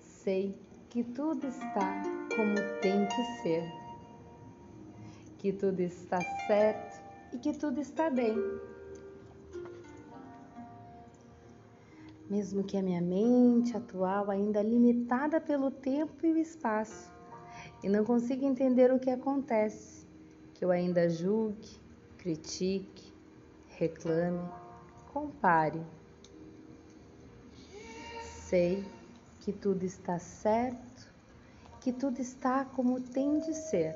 Sei 0.00 0.54
que 0.88 1.02
tudo 1.02 1.46
está 1.46 2.02
como 2.36 2.54
tem 2.80 3.06
que 3.06 3.42
ser, 3.42 3.62
que 5.38 5.52
tudo 5.52 5.80
está 5.80 6.20
certo 6.46 7.02
e 7.32 7.38
que 7.38 7.52
tudo 7.52 7.80
está 7.80 8.08
bem. 8.08 8.36
Mesmo 12.30 12.62
que 12.62 12.76
a 12.76 12.82
minha 12.82 13.00
mente 13.00 13.74
atual, 13.76 14.30
ainda 14.30 14.62
limitada 14.62 15.40
pelo 15.40 15.70
tempo 15.70 16.26
e 16.26 16.32
o 16.32 16.38
espaço, 16.38 17.10
e 17.82 17.88
não 17.88 18.04
consiga 18.04 18.44
entender 18.44 18.92
o 18.92 18.98
que 18.98 19.08
acontece, 19.08 20.06
que 20.52 20.64
eu 20.64 20.70
ainda 20.70 21.08
julgue, 21.08 21.80
critique, 22.18 23.14
reclame, 23.68 24.46
compare. 25.12 25.80
Sei 28.20 28.84
que 29.40 29.52
tudo 29.52 29.84
está 29.84 30.18
certo, 30.18 31.10
que 31.80 31.92
tudo 31.92 32.20
está 32.20 32.64
como 32.64 33.00
tem 33.00 33.38
de 33.38 33.54
ser. 33.54 33.94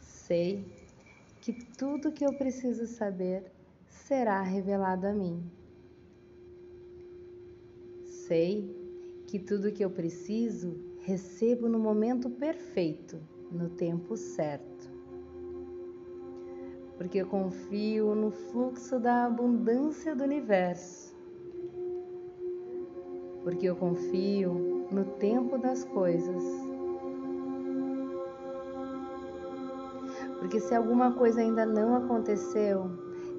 Sei 0.00 0.64
que 1.40 1.52
tudo 1.52 2.12
que 2.12 2.24
eu 2.24 2.32
preciso 2.34 2.86
saber 2.86 3.53
será 4.06 4.40
revelado 4.40 5.06
a 5.06 5.12
mim. 5.12 5.42
Sei 8.04 8.74
que 9.26 9.38
tudo 9.38 9.72
que 9.72 9.84
eu 9.84 9.90
preciso 9.90 10.74
recebo 11.00 11.68
no 11.68 11.78
momento 11.78 12.30
perfeito, 12.30 13.20
no 13.50 13.68
tempo 13.68 14.16
certo 14.16 14.94
porque 16.96 17.18
eu 17.18 17.26
confio 17.26 18.14
no 18.14 18.30
fluxo 18.30 18.98
da 18.98 19.26
abundância 19.26 20.14
do 20.14 20.24
universo, 20.24 21.14
porque 23.42 23.66
eu 23.66 23.76
confio 23.76 24.86
no 24.90 25.04
tempo 25.04 25.58
das 25.58 25.84
coisas. 25.84 26.42
Porque 30.38 30.60
se 30.60 30.74
alguma 30.74 31.12
coisa 31.12 31.40
ainda 31.40 31.66
não 31.66 31.96
aconteceu, 31.96 32.90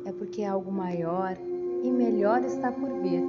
é 0.06 0.12
porque 0.12 0.44
algo 0.44 0.72
maior 0.72 1.36
e 1.84 1.92
melhor 1.92 2.44
está 2.44 2.72
por 2.72 2.90
vir. 3.02 3.24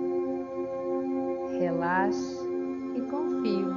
Relaxe 1.58 2.46
e 2.94 3.00
confio. 3.02 3.74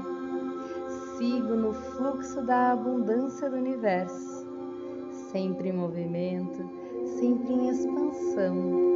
Sigo 1.17 1.55
no 1.55 1.73
fluxo 1.73 2.41
da 2.43 2.71
abundância 2.71 3.49
do 3.49 3.57
universo 3.57 4.39
sempre 5.31 5.69
em 5.69 5.73
movimento, 5.73 6.69
sempre 7.19 7.53
em 7.53 7.69
expansão. 7.69 8.89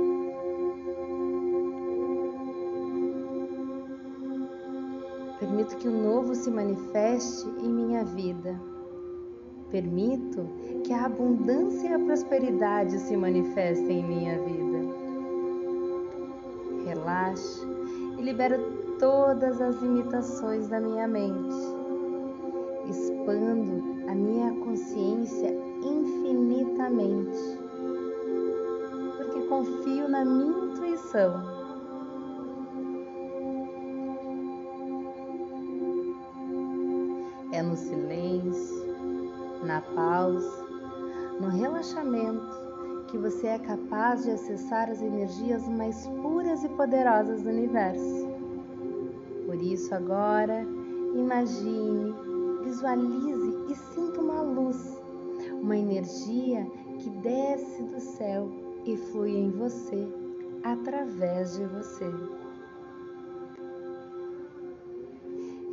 Permito 5.39 5.75
que 5.77 5.87
o 5.87 5.91
novo 5.91 6.33
se 6.33 6.49
manifeste 6.49 7.47
em 7.59 7.69
minha 7.69 8.03
vida. 8.03 8.59
Permito 9.73 10.47
que 10.83 10.93
a 10.93 11.05
abundância 11.05 11.89
e 11.89 11.93
a 11.93 11.97
prosperidade 11.97 12.95
se 12.99 13.17
manifestem 13.17 14.01
em 14.01 14.03
minha 14.03 14.37
vida. 14.37 14.79
Relaxe 16.85 17.65
e 18.19 18.21
libero 18.21 18.59
todas 18.99 19.59
as 19.59 19.81
limitações 19.81 20.67
da 20.67 20.79
minha 20.79 21.07
mente. 21.07 21.55
Expando 22.87 23.83
a 24.07 24.13
minha 24.13 24.51
consciência 24.63 25.57
infinitamente, 25.81 27.39
porque 29.17 29.39
confio 29.47 30.07
na 30.07 30.23
minha 30.23 30.65
intuição. 30.71 31.33
É 37.51 37.63
no 37.63 37.75
silêncio, 37.75 38.72
na 39.63 39.81
pausa, 39.81 40.65
no 41.39 41.49
relaxamento 41.49 42.63
que 43.07 43.17
você 43.17 43.47
é 43.47 43.59
capaz 43.59 44.23
de 44.23 44.31
acessar 44.31 44.89
as 44.89 45.01
energias 45.01 45.67
mais 45.67 46.07
puras 46.21 46.63
e 46.63 46.69
poderosas 46.69 47.43
do 47.43 47.49
universo. 47.49 48.27
Por 49.45 49.55
isso, 49.61 49.93
agora, 49.93 50.65
imagine, 51.15 52.13
visualize 52.63 53.71
e 53.71 53.75
sinta 53.75 54.21
uma 54.21 54.41
luz 54.41 55.03
uma 55.63 55.77
energia 55.77 56.65
que 56.99 57.09
desce 57.09 57.83
do 57.83 57.99
céu 57.99 58.49
e 58.85 58.97
flui 58.97 59.31
em 59.31 59.49
você, 59.51 60.07
através 60.61 61.57
de 61.57 61.65
você. 61.65 62.05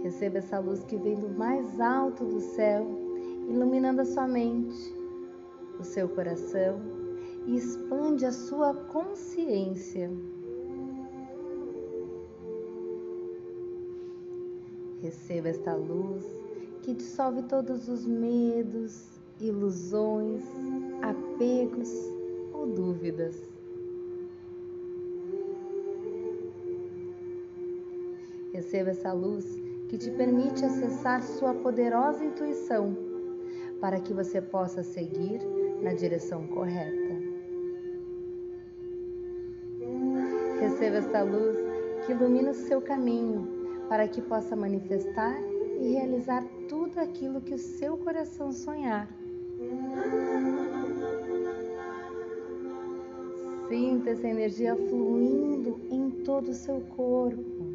Receba 0.02 0.38
essa 0.38 0.60
luz 0.60 0.84
que 0.84 0.96
vem 0.96 1.16
do 1.16 1.28
mais 1.28 1.80
alto 1.80 2.24
do 2.24 2.40
céu, 2.40 2.86
iluminando 3.50 4.00
a 4.00 4.04
sua 4.04 4.28
mente, 4.28 4.94
o 5.78 5.82
seu 5.82 6.08
coração 6.08 6.80
e 7.46 7.56
expande 7.56 8.24
a 8.24 8.30
sua 8.30 8.72
consciência. 8.72 10.08
Receba 15.00 15.48
esta 15.48 15.74
luz 15.74 16.24
que 16.82 16.94
dissolve 16.94 17.42
todos 17.42 17.88
os 17.88 18.06
medos, 18.06 19.18
ilusões, 19.40 20.44
apegos 21.02 21.90
ou 22.52 22.66
dúvidas. 22.66 23.34
Receba 28.52 28.90
essa 28.90 29.12
luz 29.12 29.44
que 29.88 29.98
te 29.98 30.10
permite 30.10 30.64
acessar 30.64 31.22
sua 31.22 31.54
poderosa 31.54 32.22
intuição 32.24 33.09
para 33.80 34.00
que 34.00 34.12
você 34.12 34.40
possa 34.40 34.82
seguir 34.82 35.40
na 35.82 35.94
direção 35.94 36.46
correta. 36.46 37.10
Receba 40.60 40.96
essa 40.96 41.22
luz 41.22 41.56
que 42.04 42.12
ilumina 42.12 42.50
o 42.50 42.54
seu 42.54 42.82
caminho 42.82 43.48
para 43.88 44.06
que 44.06 44.20
possa 44.20 44.54
manifestar 44.54 45.34
e 45.80 45.94
realizar 45.94 46.44
tudo 46.68 46.98
aquilo 46.98 47.40
que 47.40 47.54
o 47.54 47.58
seu 47.58 47.96
coração 47.96 48.52
sonhar. 48.52 49.08
Sinta 53.68 54.10
essa 54.10 54.28
energia 54.28 54.76
fluindo 54.76 55.80
em 55.90 56.10
todo 56.24 56.48
o 56.48 56.54
seu 56.54 56.80
corpo. 56.96 57.69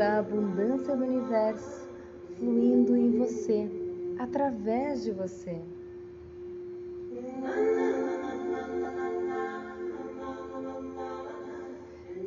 Da 0.00 0.20
abundância 0.20 0.96
do 0.96 1.04
universo 1.04 1.86
fluindo 2.38 2.96
em 2.96 3.18
você, 3.18 3.68
através 4.18 5.02
de 5.02 5.10
você. 5.10 5.60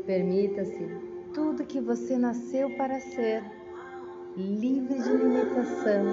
Permita-se 0.05 0.87
tudo 1.33 1.65
que 1.65 1.81
você 1.81 2.15
nasceu 2.15 2.69
para 2.77 2.99
ser 2.99 3.43
livre 4.37 5.01
de 5.01 5.09
limitação, 5.09 6.05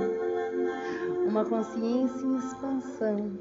uma 1.29 1.45
consciência 1.45 2.25
em 2.25 2.39
expansão. 2.39 3.33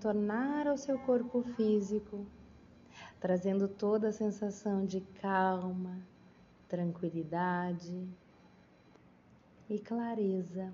Retornar 0.00 0.66
ao 0.66 0.78
seu 0.78 0.98
corpo 0.98 1.42
físico, 1.42 2.26
trazendo 3.20 3.68
toda 3.68 4.08
a 4.08 4.12
sensação 4.12 4.86
de 4.86 5.02
calma, 5.20 6.00
tranquilidade 6.66 8.08
e 9.68 9.78
clareza. 9.78 10.72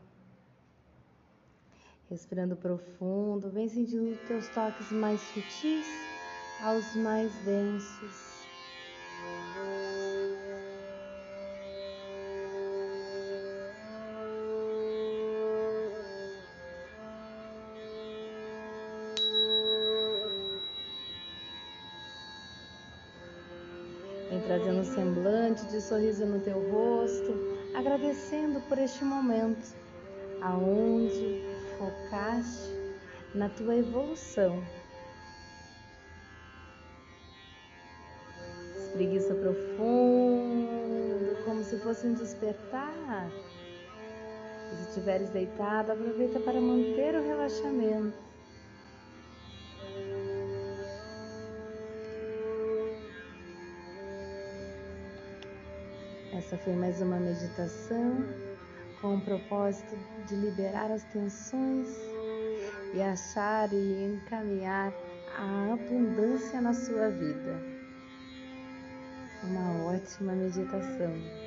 Respirando 2.09 2.55
profundo, 2.55 3.51
vem 3.51 3.69
sentindo 3.69 4.17
teus 4.19 4.49
toques 4.49 4.93
mais 4.93 5.23
sutis 5.23 6.09
aos 6.57 6.95
mais 6.95 7.37
densos. 7.41 8.36
Trazendo 24.47 24.81
um 24.81 24.85
semblante 24.85 25.67
de 25.67 25.81
sorriso 25.81 26.25
no 26.25 26.41
teu 26.41 26.71
rosto, 26.71 27.35
agradecendo 27.75 28.61
por 28.69 28.79
este 28.79 29.05
momento, 29.05 29.75
aonde 30.41 31.43
focaste 31.77 32.73
na 33.35 33.49
tua 33.49 33.77
evolução. 33.77 34.63
Espreguiça 38.77 39.35
profundo, 39.35 41.37
como 41.45 41.65
se 41.65 41.77
fosse 41.81 42.07
um 42.07 42.15
despertar. 42.15 43.29
E 44.73 44.77
se 44.77 44.89
estiveres 44.89 45.29
deitado, 45.31 45.93
aproveita 45.93 46.39
para 46.41 46.61
manter 46.61 47.15
o 47.17 47.23
relaxamento. 47.23 48.26
Essa 56.47 56.59
foi 56.59 56.77
mais 56.77 57.03
uma 57.03 57.19
meditação 57.19 58.25
com 59.01 59.17
o 59.17 59.21
propósito 59.21 59.99
de 60.29 60.37
liberar 60.37 60.93
as 60.93 61.03
tensões 61.03 61.89
e 62.95 63.03
achar 63.03 63.73
e 63.73 64.05
encaminhar 64.05 64.93
a 65.37 65.73
abundância 65.73 66.61
na 66.61 66.73
sua 66.73 67.09
vida. 67.11 67.61
Uma 69.43 69.87
ótima 69.87 70.35
meditação. 70.35 71.46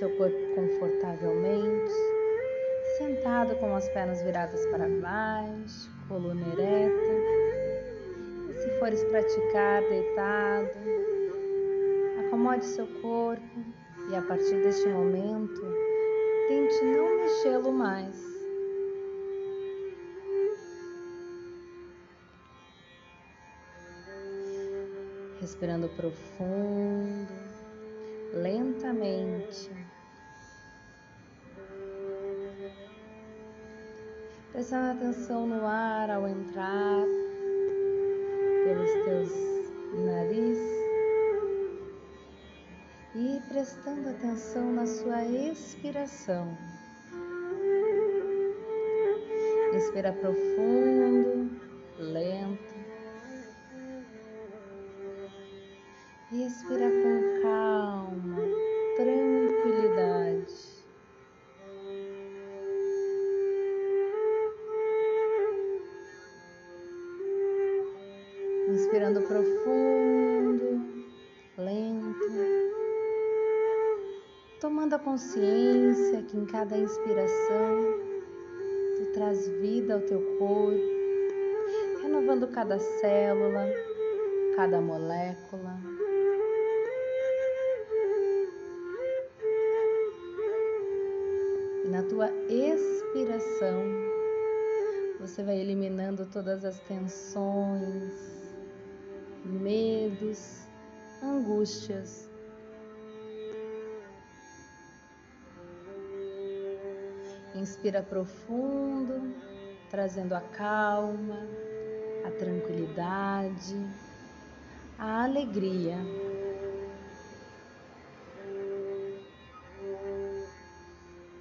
Seu 0.00 0.08
corpo 0.16 0.38
confortavelmente, 0.54 1.92
sentado 2.96 3.54
com 3.56 3.76
as 3.76 3.86
pernas 3.90 4.22
viradas 4.22 4.64
para 4.68 4.88
baixo, 4.88 5.90
coluna 6.08 6.40
ereta. 6.54 7.12
E 8.48 8.54
se 8.54 8.70
fores 8.78 9.04
praticar 9.04 9.82
deitado, 9.82 10.70
Acomode 12.26 12.64
seu 12.64 12.86
corpo 13.02 13.42
e 14.10 14.14
a 14.14 14.22
partir 14.22 14.62
deste 14.62 14.88
momento, 14.88 15.60
tente 16.48 16.84
não 16.84 17.16
mexê-lo 17.18 17.72
mais. 17.72 18.24
Respirando 25.40 25.88
profundo, 25.90 27.32
lentamente. 28.32 29.79
Prestando 34.52 34.98
atenção 34.98 35.46
no 35.46 35.64
ar 35.64 36.10
ao 36.10 36.26
entrar 36.26 37.04
pelos 38.64 38.90
teus 39.04 39.30
nariz 40.04 40.58
e 43.14 43.40
prestando 43.48 44.08
atenção 44.08 44.72
na 44.72 44.86
sua 44.86 45.24
expiração. 45.24 46.56
Inspira 49.72 50.12
profundo, 50.12 51.50
lento. 51.98 52.74
E 56.32 56.46
expira 56.46 56.90
com 56.90 57.19
tomando 74.90 74.94
a 74.94 74.98
consciência 74.98 76.22
que 76.22 76.36
em 76.36 76.44
cada 76.46 76.76
inspiração 76.76 78.00
tu 78.96 79.12
traz 79.12 79.46
vida 79.60 79.94
ao 79.94 80.00
teu 80.00 80.20
corpo, 80.36 80.80
renovando 82.02 82.48
cada 82.48 82.78
célula, 82.78 83.66
cada 84.56 84.80
molécula. 84.80 85.78
E 91.84 91.88
na 91.88 92.02
tua 92.02 92.30
expiração, 92.48 93.84
você 95.20 95.42
vai 95.44 95.58
eliminando 95.58 96.26
todas 96.26 96.64
as 96.64 96.80
tensões, 96.80 98.12
medos, 99.44 100.66
angústias 101.22 102.29
Inspira 107.60 108.02
profundo, 108.02 109.34
trazendo 109.90 110.32
a 110.32 110.40
calma, 110.40 111.46
a 112.24 112.30
tranquilidade, 112.30 113.76
a 114.98 115.24
alegria. 115.24 115.98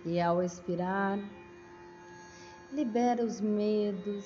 E 0.03 0.19
ao 0.19 0.43
expirar, 0.43 1.17
libera 2.73 3.23
os 3.23 3.39
medos, 3.39 4.25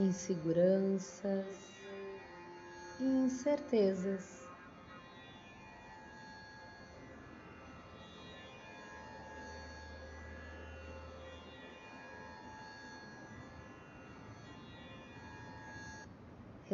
inseguranças 0.00 1.46
e 2.98 3.04
incertezas. 3.04 4.43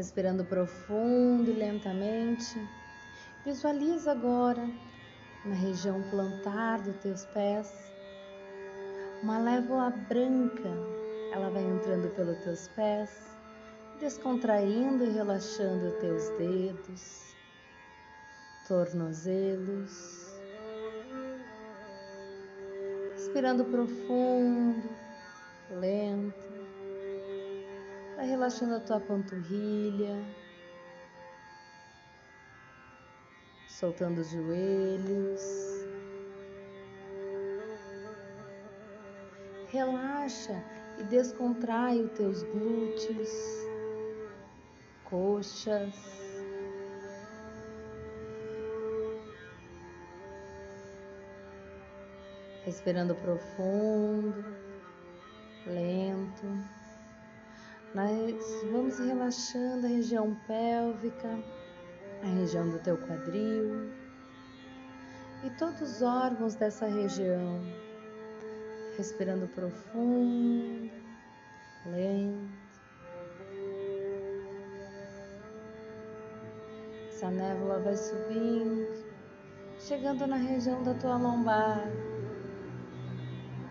Respirando 0.01 0.47
profundo 0.47 1.51
e 1.51 1.53
lentamente, 1.53 2.59
visualiza 3.45 4.13
agora 4.13 4.67
na 5.45 5.55
região 5.55 6.03
plantar 6.09 6.81
dos 6.81 6.97
teus 7.03 7.27
pés 7.27 7.71
uma 9.23 9.39
lévoa 9.39 9.91
branca. 9.91 10.71
Ela 11.35 11.51
vai 11.51 11.65
entrando 11.65 12.09
pelos 12.17 12.39
teus 12.39 12.67
pés, 12.69 13.11
descontraindo 14.01 15.05
e 15.05 15.11
relaxando 15.11 15.93
teus 16.01 16.31
dedos, 16.39 17.37
tornozelos. 18.67 19.93
Respirando 23.13 23.67
profundo, 23.67 24.89
lento 25.79 26.50
Vai 28.21 28.29
relaxando 28.29 28.75
a 28.75 28.81
tua 28.81 29.01
panturrilha, 29.01 30.23
soltando 33.67 34.19
os 34.19 34.29
joelhos. 34.29 35.41
Relaxa 39.69 40.63
e 40.99 41.05
descontrai 41.05 41.99
os 42.03 42.13
teus 42.13 42.43
glúteos, 42.43 43.31
coxas, 45.03 45.95
respirando 52.67 53.15
profundo, 53.15 54.45
lento. 55.65 56.80
Nós 57.95 58.63
vamos 58.71 59.01
relaxando 59.01 59.87
a 59.87 59.89
região 59.89 60.37
pélvica, 60.47 61.29
a 62.23 62.27
região 62.27 62.71
do 62.71 62.79
teu 62.79 62.97
quadril 62.97 63.91
e 65.43 65.51
todos 65.59 65.81
os 65.81 66.03
órgãos 66.03 66.55
dessa 66.55 66.87
região. 66.87 67.61
Respirando 68.97 69.49
profundo, 69.49 70.91
lento. 71.87 72.61
Essa 77.09 77.31
névoa 77.31 77.81
vai 77.81 77.97
subindo, 77.97 79.05
chegando 79.79 80.27
na 80.27 80.37
região 80.37 80.83
da 80.83 80.95
tua 80.95 81.17
lombar. 81.17 81.91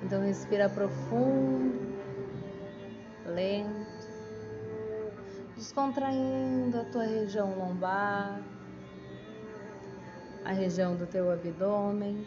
Então 0.01 0.21
respira 0.21 0.69
profundo, 0.69 1.95
lento, 3.25 3.98
descontraindo 5.69 6.79
a 6.79 6.83
tua 6.85 7.03
região 7.03 7.53
lombar, 7.55 8.41
a 10.43 10.51
região 10.51 10.95
do 10.95 11.05
teu 11.05 11.31
abdômen, 11.31 12.25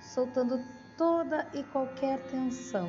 soltando 0.00 0.60
toda 0.98 1.46
e 1.54 1.62
qualquer 1.62 2.18
tensão. 2.24 2.88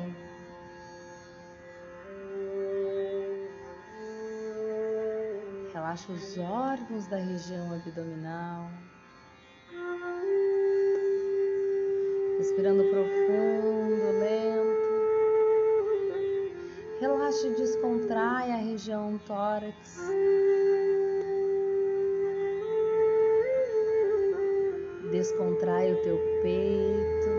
Relaxa 5.72 6.10
os 6.10 6.38
órgãos 6.38 7.06
da 7.06 7.18
região 7.18 7.72
abdominal. 7.72 8.68
Respirando 12.36 12.82
profundo, 12.90 14.18
lento. 14.18 14.71
Relaxa 17.02 17.48
e 17.48 17.54
descontrai 17.56 18.52
a 18.52 18.56
região 18.58 19.18
tórax. 19.26 19.74
Descontrai 25.10 25.92
o 25.92 25.96
teu 26.02 26.16
peito. 26.42 27.31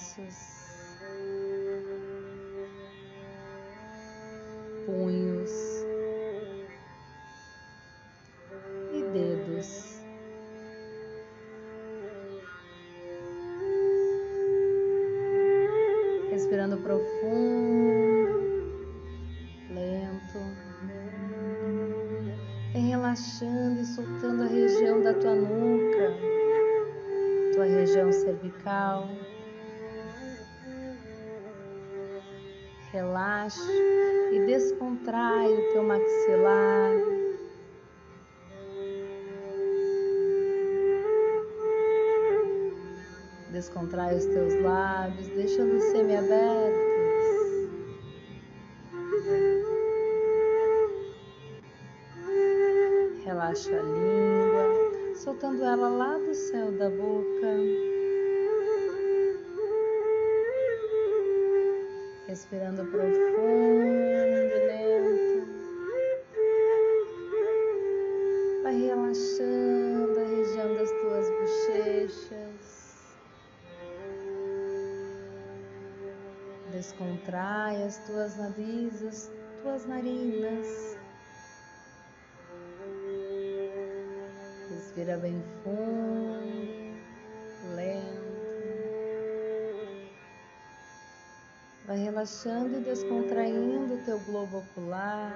braços 0.00 0.49
Descontrai 76.72 77.82
as 77.82 77.98
tuas 78.06 78.36
narizes, 78.36 79.30
tuas 79.60 79.84
narinas. 79.86 80.66
Respira 84.70 85.16
bem 85.18 85.42
fundo, 85.64 86.96
lento. 87.74 88.30
Vai 91.86 91.98
relaxando 91.98 92.78
e 92.78 92.80
descontraindo 92.82 93.94
o 93.94 94.04
teu 94.04 94.20
globo 94.20 94.58
ocular. 94.58 95.34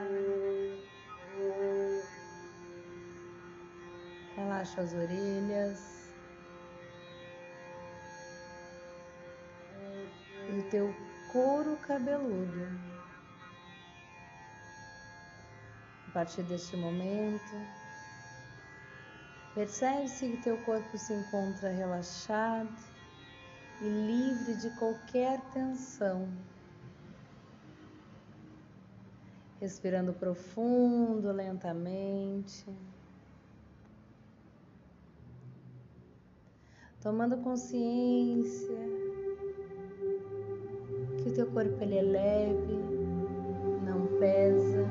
Relaxa 4.36 4.82
as 4.82 4.94
orelhas. 4.94 5.94
E 10.48 10.58
o 10.58 10.62
teu 10.70 10.94
couro 11.34 11.76
cabeludo. 11.78 12.68
A 16.06 16.12
partir 16.12 16.44
deste 16.44 16.76
momento, 16.76 17.60
percebe-se 19.52 20.30
que 20.30 20.36
teu 20.36 20.56
corpo 20.58 20.96
se 20.96 21.12
encontra 21.12 21.70
relaxado 21.70 22.72
e 23.80 23.88
livre 23.88 24.54
de 24.54 24.70
qualquer 24.78 25.40
tensão. 25.50 26.28
Respirando 29.60 30.12
profundo, 30.12 31.32
lentamente. 31.32 32.64
Tomando 37.02 37.38
consciência 37.38 38.93
teu 41.34 41.46
corpo 41.48 41.82
ele 41.82 41.98
é 41.98 42.02
leve, 42.02 42.78
não 43.84 44.06
pesa. 44.18 44.88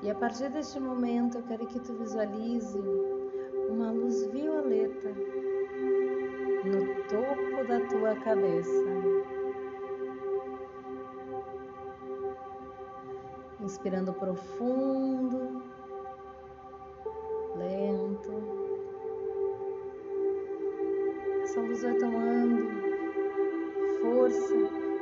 E 0.00 0.10
a 0.10 0.14
partir 0.14 0.48
deste 0.50 0.78
momento 0.78 1.38
eu 1.38 1.42
quero 1.42 1.66
que 1.66 1.80
tu 1.80 1.92
visualize 1.94 2.80
uma 3.68 3.90
luz 3.90 4.24
violeta 4.26 5.12
no 6.64 6.94
topo 7.08 7.68
da 7.68 7.80
tua 7.88 8.14
cabeça. 8.22 8.84
Inspirando 13.60 14.12
profundo, 14.12 15.57
Jesus 21.78 21.82
vai 21.82 21.94
tomando 21.94 22.70
força 24.00 24.54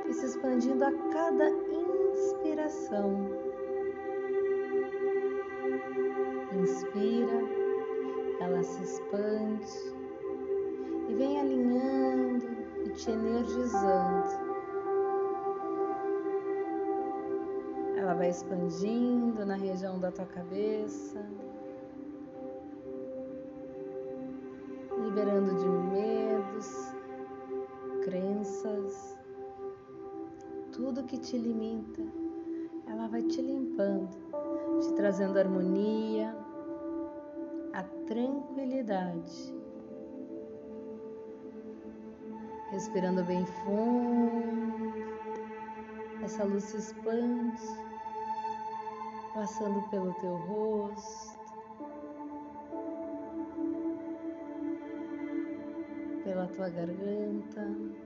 e 0.06 0.12
se 0.12 0.26
expandindo 0.26 0.84
a 0.84 0.92
cada 1.10 1.48
inspiração. 1.48 3.30
Inspira, 6.60 7.40
ela 8.40 8.62
se 8.62 8.82
expande 8.82 9.72
e 11.08 11.14
vem 11.14 11.40
alinhando 11.40 12.46
e 12.84 12.90
te 12.90 13.10
energizando. 13.10 14.46
Ela 17.96 18.14
vai 18.14 18.28
expandindo 18.28 19.46
na 19.46 19.56
região 19.56 19.98
da 19.98 20.12
tua 20.12 20.26
cabeça, 20.26 21.26
trazendo 35.16 35.38
harmonia, 35.38 36.36
a 37.72 37.82
tranquilidade. 38.06 39.54
Respirando 42.70 43.24
bem 43.24 43.46
fundo, 43.46 44.92
essa 46.22 46.44
luz 46.44 46.64
se 46.64 46.76
expande 46.76 47.62
passando 49.32 49.88
pelo 49.88 50.12
teu 50.14 50.36
rosto, 50.36 51.38
pela 56.24 56.46
tua 56.48 56.68
garganta. 56.68 58.05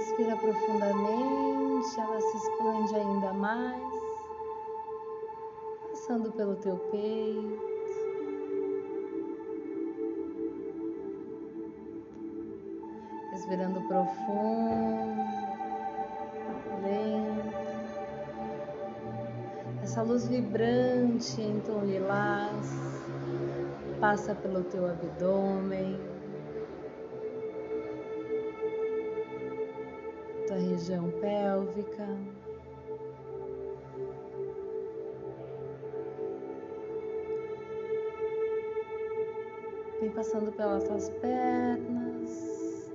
Inspira 0.00 0.36
profundamente, 0.36 2.00
ela 2.00 2.20
se 2.20 2.36
expande 2.36 2.94
ainda 2.96 3.32
mais, 3.32 3.82
passando 5.90 6.32
pelo 6.32 6.56
teu 6.56 6.76
peito. 6.90 7.70
Respirando 13.32 13.80
profundo. 13.82 14.90
Essa 19.90 20.02
luz 20.02 20.28
vibrante 20.28 21.42
em 21.42 21.58
tom 21.60 21.80
lilás 21.84 22.64
passa 24.00 24.36
pelo 24.36 24.62
teu 24.62 24.86
abdômen, 24.86 25.98
região 30.60 31.10
pélvica. 31.20 32.06
Vem 40.00 40.10
passando 40.10 40.52
pelas 40.52 40.84
tuas 40.84 41.08
pernas, 41.20 42.90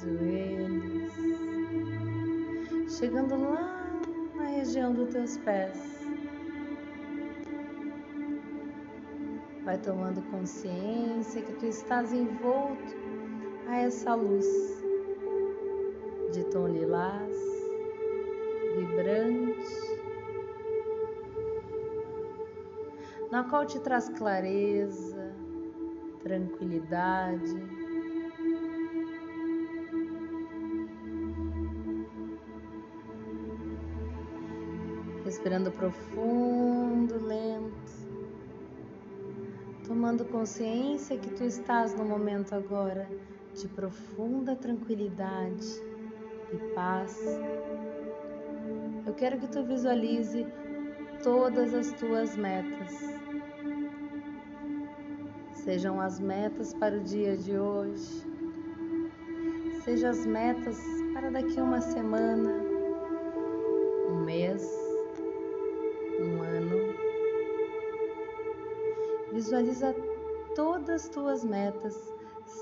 joelhos, 0.00 1.12
chegando 2.98 3.40
lá 3.40 3.78
região 4.58 4.92
dos 4.92 5.12
teus 5.12 5.36
pés. 5.38 5.78
Vai 9.64 9.78
tomando 9.78 10.20
consciência 10.30 11.42
que 11.42 11.52
tu 11.54 11.66
estás 11.66 12.12
envolto 12.12 12.96
a 13.68 13.78
essa 13.78 14.14
luz 14.14 14.77
tom 16.58 16.66
lilás, 16.66 17.36
vibrante, 18.76 19.98
na 23.30 23.44
qual 23.44 23.64
te 23.64 23.78
traz 23.78 24.08
clareza, 24.08 25.36
tranquilidade. 26.18 27.54
Respirando 35.24 35.70
profundo, 35.70 37.24
lento, 37.24 37.92
tomando 39.86 40.24
consciência 40.24 41.16
que 41.18 41.30
tu 41.30 41.44
estás 41.44 41.94
no 41.94 42.04
momento 42.04 42.54
agora 42.54 43.08
de 43.54 43.68
profunda 43.68 44.56
tranquilidade 44.56 45.87
e 46.52 46.56
paz. 46.74 47.18
Eu 49.06 49.14
quero 49.14 49.38
que 49.38 49.48
tu 49.48 49.64
visualize 49.64 50.46
todas 51.22 51.74
as 51.74 51.92
tuas 51.92 52.36
metas. 52.36 52.92
Sejam 55.52 56.00
as 56.00 56.18
metas 56.18 56.72
para 56.74 56.96
o 56.96 57.00
dia 57.00 57.36
de 57.36 57.58
hoje, 57.58 58.24
sejam 59.84 60.10
as 60.10 60.24
metas 60.24 60.78
para 61.12 61.30
daqui 61.30 61.60
uma 61.60 61.80
semana, 61.80 62.50
um 64.10 64.24
mês, 64.24 64.88
Visualiza 69.38 69.94
todas 70.56 71.04
as 71.04 71.08
tuas 71.10 71.44
metas 71.44 72.12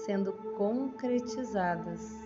sendo 0.04 0.32
concretizadas. 0.58 2.25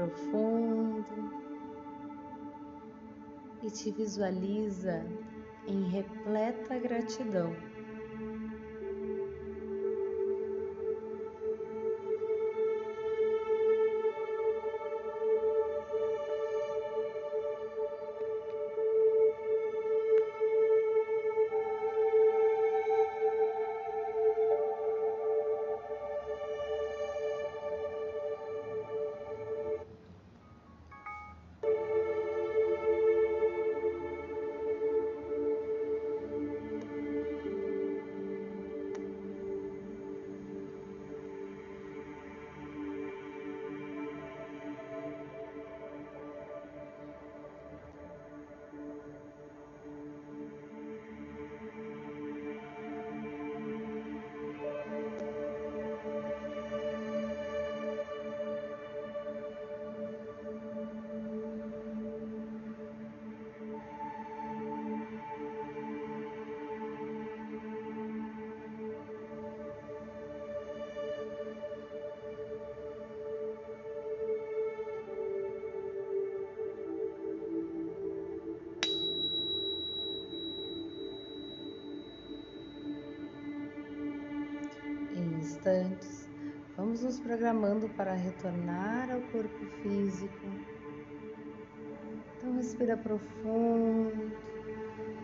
Profundo 0.00 1.04
e 3.62 3.70
te 3.70 3.90
visualiza 3.90 5.04
em 5.66 5.90
repleta 5.90 6.78
gratidão. 6.78 7.54
Instantes, 85.60 86.26
vamos 86.74 87.02
nos 87.02 87.20
programando 87.20 87.86
para 87.90 88.14
retornar 88.14 89.10
ao 89.10 89.20
corpo 89.30 89.66
físico. 89.82 90.46
Então, 92.36 92.56
respira 92.56 92.96
profundo, 92.96 94.32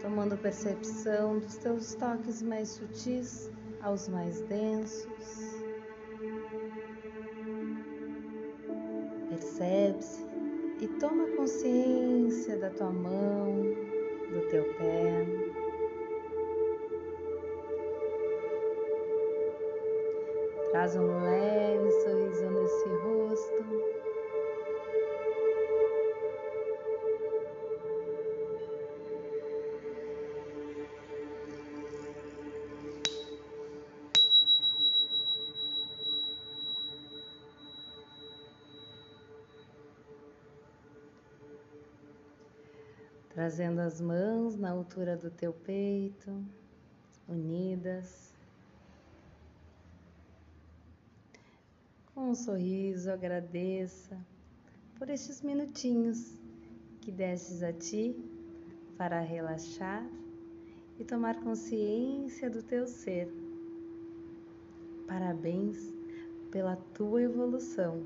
tomando 0.02 0.36
percepção 0.36 1.38
dos 1.38 1.56
teus 1.56 1.94
toques 1.94 2.42
mais 2.42 2.68
sutis 2.68 3.50
aos 3.80 4.08
mais 4.08 4.42
densos. 4.42 5.56
Percebe-se 9.30 10.26
e 10.82 10.88
toma 11.00 11.26
consciência 11.28 12.58
da 12.58 12.68
tua 12.68 12.90
mão, 12.90 13.54
do 14.30 14.46
teu 14.50 14.64
pé. 14.74 15.05
Traz 20.86 20.94
um 20.94 21.20
leve 21.20 21.90
sorriso 21.90 22.48
nesse 22.48 22.88
rosto. 23.02 23.96
trazendo 43.34 43.80
as 43.80 44.00
mãos 44.00 44.56
na 44.56 44.70
altura 44.70 45.16
do 45.16 45.30
teu 45.30 45.52
peito, 45.52 46.42
unidas. 47.28 48.26
Com 52.16 52.25
um 52.25 52.25
sorriso, 52.36 53.10
agradeça 53.10 54.16
por 54.98 55.10
estes 55.10 55.42
minutinhos 55.42 56.38
que 57.00 57.10
destes 57.10 57.62
a 57.62 57.72
ti 57.72 58.16
para 58.96 59.20
relaxar 59.20 60.06
e 60.98 61.04
tomar 61.04 61.40
consciência 61.40 62.48
do 62.48 62.62
teu 62.62 62.86
ser. 62.86 63.28
Parabéns 65.06 65.94
pela 66.50 66.76
tua 66.94 67.22
evolução. 67.22 68.02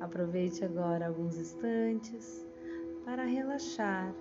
Aproveite 0.00 0.64
agora 0.64 1.08
alguns 1.08 1.36
instantes 1.36 2.46
para 3.04 3.24
relaxar. 3.24 4.14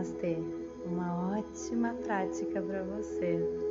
Namastê, 0.00 0.38
uma 0.86 1.36
ótima 1.36 1.92
prática 2.02 2.62
para 2.62 2.82
você. 2.84 3.69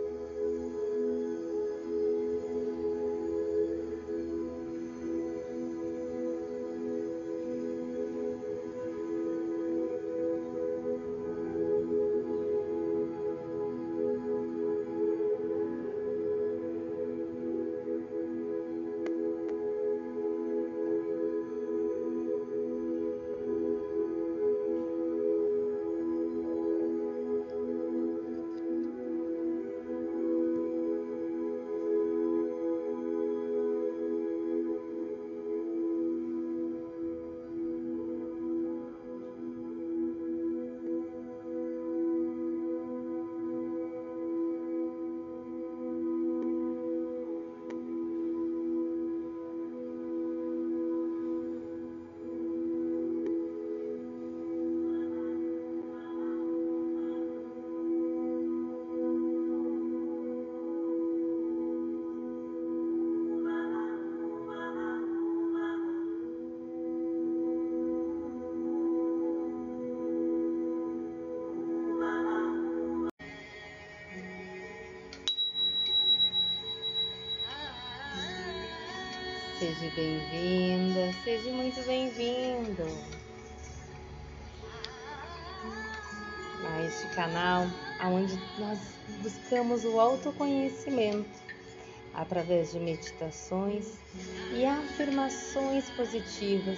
Buscamos 89.49 89.83
o 89.83 89.99
autoconhecimento 89.99 91.27
através 92.13 92.71
de 92.71 92.79
meditações 92.79 93.97
e 94.53 94.63
afirmações 94.63 95.89
positivas, 95.89 96.77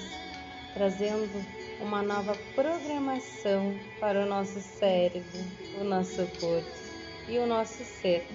trazendo 0.74 1.46
uma 1.82 2.02
nova 2.02 2.34
programação 2.56 3.78
para 4.00 4.24
o 4.24 4.26
nosso 4.26 4.62
cérebro, 4.62 5.38
o 5.82 5.84
nosso 5.84 6.26
corpo 6.40 6.72
e 7.28 7.38
o 7.40 7.46
nosso 7.46 7.84
ser. 7.84 8.26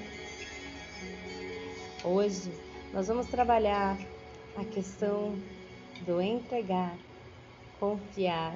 Hoje 2.04 2.52
nós 2.92 3.08
vamos 3.08 3.28
trabalhar 3.28 3.96
a 4.54 4.64
questão 4.66 5.34
do 6.04 6.20
entregar, 6.20 6.94
confiar 7.80 8.54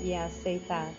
e 0.00 0.12
aceitar. 0.12 0.90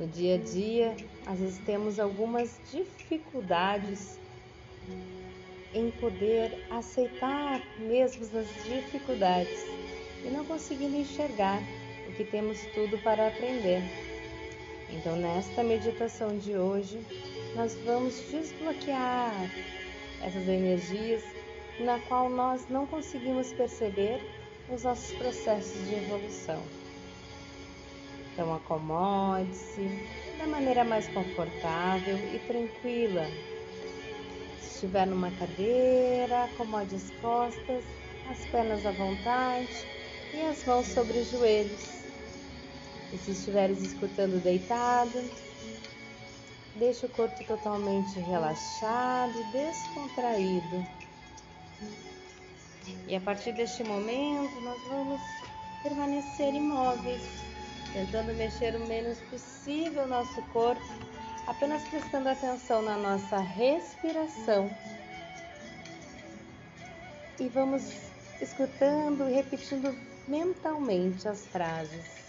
No 0.00 0.06
dia 0.06 0.36
a 0.36 0.38
dia, 0.38 0.96
às 1.26 1.38
vezes 1.38 1.58
temos 1.66 2.00
algumas 2.00 2.58
dificuldades 2.72 4.18
em 5.74 5.90
poder 5.90 6.58
aceitar 6.70 7.60
mesmo 7.78 8.24
as 8.24 8.46
dificuldades 8.64 9.62
e 10.24 10.30
não 10.30 10.42
conseguindo 10.46 10.96
enxergar 10.96 11.60
o 12.08 12.12
que 12.14 12.24
temos 12.24 12.64
tudo 12.74 12.96
para 13.02 13.28
aprender. 13.28 13.82
Então, 14.88 15.16
nesta 15.16 15.62
meditação 15.62 16.38
de 16.38 16.56
hoje, 16.56 16.98
nós 17.54 17.74
vamos 17.84 18.14
desbloquear 18.30 19.34
essas 20.22 20.48
energias 20.48 21.22
na 21.78 21.98
qual 22.08 22.30
nós 22.30 22.66
não 22.70 22.86
conseguimos 22.86 23.52
perceber 23.52 24.18
os 24.66 24.82
nossos 24.82 25.12
processos 25.18 25.86
de 25.86 25.94
evolução. 25.94 26.89
Então, 28.32 28.54
acomode-se 28.54 29.88
da 30.38 30.46
maneira 30.46 30.84
mais 30.84 31.08
confortável 31.08 32.16
e 32.16 32.38
tranquila. 32.46 33.26
Se 34.60 34.74
estiver 34.74 35.06
numa 35.06 35.30
cadeira, 35.32 36.44
acomode 36.44 36.94
as 36.94 37.10
costas, 37.20 37.84
as 38.30 38.46
pernas 38.46 38.86
à 38.86 38.92
vontade 38.92 39.86
e 40.32 40.40
as 40.42 40.64
mãos 40.64 40.86
sobre 40.86 41.18
os 41.18 41.30
joelhos. 41.30 42.00
E 43.12 43.18
se 43.18 43.32
estiveres 43.32 43.82
escutando 43.82 44.40
deitado, 44.42 45.22
deixe 46.76 47.06
o 47.06 47.08
corpo 47.08 47.44
totalmente 47.44 48.18
relaxado 48.20 49.32
e 49.38 49.44
descontraído. 49.52 50.86
E 53.08 53.16
a 53.16 53.20
partir 53.20 53.52
deste 53.52 53.82
momento, 53.82 54.60
nós 54.60 54.80
vamos 54.88 55.20
permanecer 55.82 56.54
imóveis, 56.54 57.22
tentando 57.92 58.34
mexer 58.34 58.74
o 58.76 58.86
menos 58.86 59.18
possível 59.22 60.06
nosso 60.06 60.40
corpo, 60.52 60.82
apenas 61.46 61.82
prestando 61.88 62.28
atenção 62.28 62.82
na 62.82 62.96
nossa 62.96 63.38
respiração. 63.38 64.70
E 67.38 67.48
vamos 67.48 67.82
escutando 68.40 69.28
e 69.28 69.32
repetindo 69.32 69.94
mentalmente 70.28 71.26
as 71.26 71.46
frases. 71.46 72.20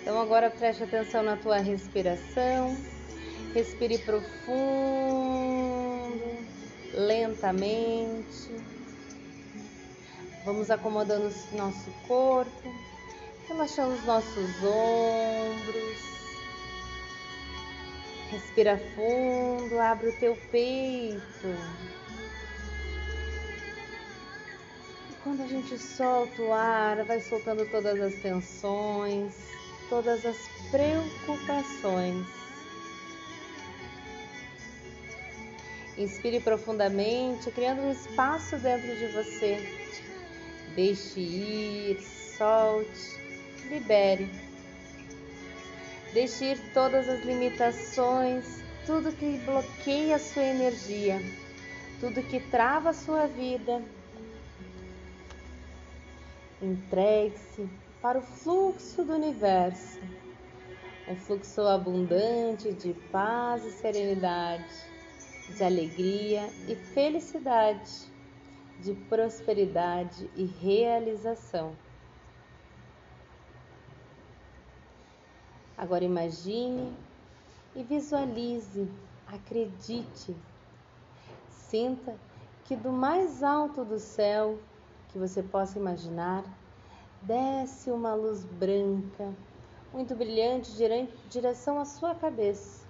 Então 0.00 0.20
agora 0.20 0.50
preste 0.50 0.82
atenção 0.82 1.22
na 1.22 1.36
tua 1.36 1.58
respiração. 1.58 2.76
Respire 3.54 3.98
profundo 3.98 4.32
lentamente. 6.94 8.50
Vamos 10.44 10.70
acomodando 10.70 11.32
nosso 11.52 11.90
corpo, 12.08 12.74
relaxando 13.52 13.94
os 13.94 14.04
nossos 14.04 14.62
ombros. 14.62 16.12
Respira 18.30 18.78
fundo, 18.94 19.78
abre 19.78 20.08
o 20.08 20.16
teu 20.16 20.36
peito. 20.50 21.46
E 25.10 25.14
quando 25.22 25.42
a 25.42 25.46
gente 25.46 25.78
solta 25.78 26.40
o 26.40 26.52
ar, 26.52 27.04
vai 27.04 27.20
soltando 27.20 27.70
todas 27.70 28.00
as 28.00 28.14
tensões, 28.22 29.34
todas 29.90 30.24
as 30.24 30.36
preocupações. 30.70 32.26
Inspire 35.98 36.40
profundamente, 36.40 37.50
criando 37.50 37.82
um 37.82 37.92
espaço 37.92 38.56
dentro 38.56 38.96
de 38.96 39.08
você 39.08 39.82
Deixe 40.74 41.20
ir, 41.20 42.00
solte, 42.00 43.21
libere. 43.72 44.28
Deixe 46.12 46.52
ir 46.52 46.72
todas 46.74 47.08
as 47.08 47.24
limitações, 47.24 48.62
tudo 48.84 49.12
que 49.12 49.38
bloqueia 49.38 50.16
a 50.16 50.18
sua 50.18 50.44
energia, 50.44 51.18
tudo 51.98 52.22
que 52.22 52.38
trava 52.38 52.90
a 52.90 52.92
sua 52.92 53.26
vida. 53.26 53.82
Entregue-se 56.60 57.68
para 58.02 58.18
o 58.18 58.22
fluxo 58.22 59.02
do 59.04 59.14
universo, 59.14 59.98
um 61.08 61.16
fluxo 61.16 61.62
abundante 61.62 62.72
de 62.74 62.92
paz 63.10 63.64
e 63.64 63.70
serenidade, 63.72 64.64
de 65.56 65.64
alegria 65.64 66.48
e 66.68 66.74
felicidade 66.74 68.12
de 68.82 68.94
prosperidade 69.08 70.28
e 70.36 70.44
realização. 70.44 71.76
Agora 75.82 76.04
imagine 76.04 76.96
e 77.74 77.82
visualize, 77.82 78.88
acredite, 79.26 80.32
sinta 81.50 82.14
que 82.64 82.76
do 82.76 82.92
mais 82.92 83.42
alto 83.42 83.84
do 83.84 83.98
céu 83.98 84.60
que 85.08 85.18
você 85.18 85.42
possa 85.42 85.80
imaginar, 85.80 86.44
desce 87.22 87.90
uma 87.90 88.14
luz 88.14 88.44
branca, 88.44 89.34
muito 89.92 90.14
brilhante, 90.14 90.70
em 90.84 91.08
direção 91.28 91.80
à 91.80 91.84
sua 91.84 92.14
cabeça. 92.14 92.86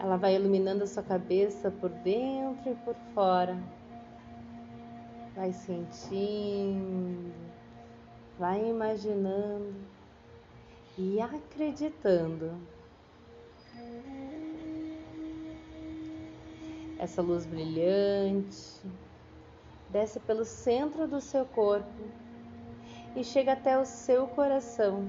Ela 0.00 0.16
vai 0.16 0.34
iluminando 0.34 0.82
a 0.82 0.88
sua 0.88 1.04
cabeça 1.04 1.70
por 1.70 1.90
dentro 1.90 2.68
e 2.68 2.74
por 2.74 2.96
fora. 3.14 3.56
Vai 5.36 5.52
sentindo, 5.52 7.32
vai 8.36 8.68
imaginando 8.68 9.97
e 10.98 11.20
acreditando. 11.20 12.60
Essa 16.98 17.22
luz 17.22 17.46
brilhante 17.46 18.82
desce 19.88 20.18
pelo 20.18 20.44
centro 20.44 21.06
do 21.06 21.20
seu 21.20 21.46
corpo 21.46 22.02
e 23.14 23.22
chega 23.22 23.52
até 23.52 23.78
o 23.78 23.84
seu 23.84 24.26
coração. 24.26 25.08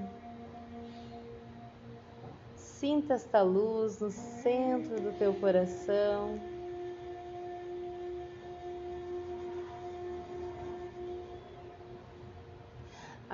Sinta 2.56 3.16
esta 3.16 3.41
luz 3.41 3.99
no 3.99 4.11
centro 4.11 5.02
do 5.02 5.18
teu 5.18 5.34
coração. 5.34 6.40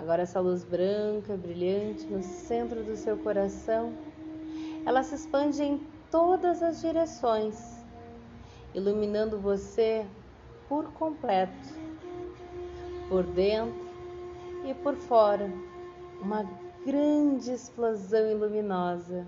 Agora 0.06 0.22
essa 0.22 0.40
luz 0.40 0.64
branca, 0.64 1.36
brilhante 1.36 2.06
no 2.06 2.22
centro 2.22 2.84
do 2.84 2.96
seu 2.96 3.18
coração, 3.18 3.92
ela 4.86 5.02
se 5.02 5.16
expande 5.16 5.64
em 5.64 5.82
todas 6.12 6.62
as 6.62 6.80
direções, 6.80 7.84
iluminando 8.76 9.40
você 9.40 10.06
por 10.70 10.92
completo, 10.92 11.74
por 13.10 13.24
dentro 13.24 13.74
e 14.64 14.76
por 14.76 14.96
fora. 14.96 15.52
Uma 16.22 16.48
grande 16.86 17.52
explosão 17.52 18.38
luminosa. 18.38 19.26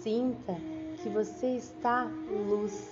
Sinta 0.00 0.54
que 1.02 1.10
você 1.10 1.48
está 1.48 2.10
luz. 2.48 2.90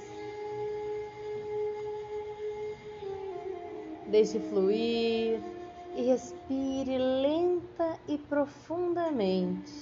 Deixe 4.08 4.38
fluir 4.38 5.53
e 5.94 6.02
respire 6.02 6.98
lenta 6.98 7.98
e 8.08 8.18
profundamente. 8.18 9.72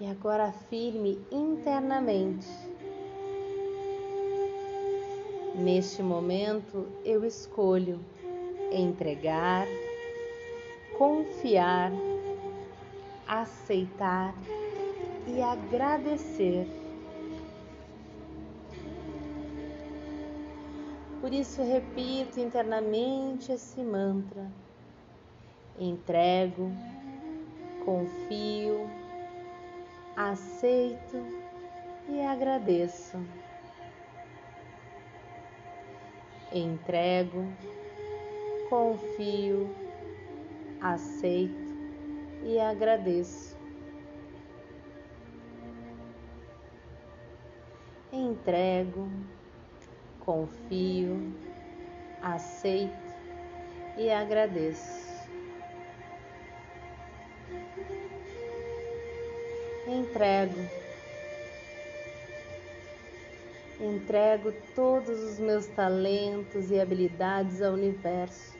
E 0.00 0.06
agora 0.06 0.46
afirme 0.46 1.24
internamente 1.30 2.46
Neste 5.54 6.02
momento 6.02 6.88
eu 7.04 7.24
escolho 7.26 8.00
entregar, 8.72 9.66
confiar, 10.96 11.92
aceitar 13.28 14.34
e 15.26 15.42
agradecer. 15.42 16.81
Por 21.22 21.32
isso 21.32 21.62
repito 21.62 22.38
internamente 22.38 23.52
esse 23.52 23.82
mantra: 23.82 24.46
entrego, 25.78 26.70
confio, 27.84 28.90
aceito 30.14 31.16
e 32.10 32.20
agradeço. 32.20 33.16
entrego, 36.54 37.46
confio, 38.68 39.74
aceito 40.80 41.72
e 42.44 42.58
agradeço. 42.58 43.56
Entrego, 48.12 49.08
confio, 50.24 51.32
aceito 52.22 52.96
e 53.96 54.10
agradeço. 54.10 55.02
Entrego 59.86 60.82
Entrego 63.82 64.52
todos 64.76 65.18
os 65.24 65.40
meus 65.40 65.66
talentos 65.66 66.70
e 66.70 66.78
habilidades 66.78 67.60
ao 67.60 67.72
universo, 67.72 68.56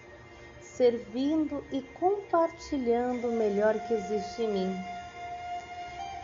servindo 0.61 1.65
e 1.71 1.81
compartilhando 1.81 3.29
o 3.29 3.33
melhor 3.33 3.79
que 3.87 3.95
existe 3.95 4.43
em 4.43 4.53
mim, 4.53 4.77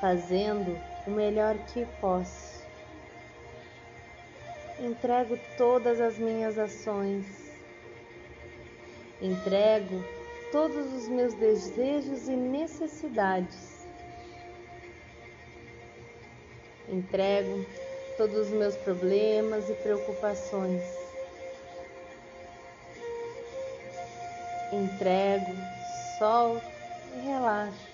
fazendo 0.01 0.77
o 1.06 1.12
melhor 1.12 1.56
que 1.66 1.86
posso. 2.01 2.48
Entrego 4.81 5.37
todas 5.57 6.01
as 6.01 6.19
minhas 6.19 6.57
ações, 6.57 7.27
entrego 9.21 10.05
todos 10.53 10.93
os 10.93 11.09
meus 11.09 11.35
desejos 11.35 12.29
e 12.29 12.37
necessidades. 12.37 13.85
Entrego 16.89 17.67
todos 18.17 18.47
os 18.47 18.51
meus 18.51 18.77
problemas 18.77 19.69
e 19.69 19.75
preocupações. 19.75 20.83
Entrego, 24.73 25.57
solto 26.19 26.65
e 27.17 27.21
relaxo. 27.27 27.89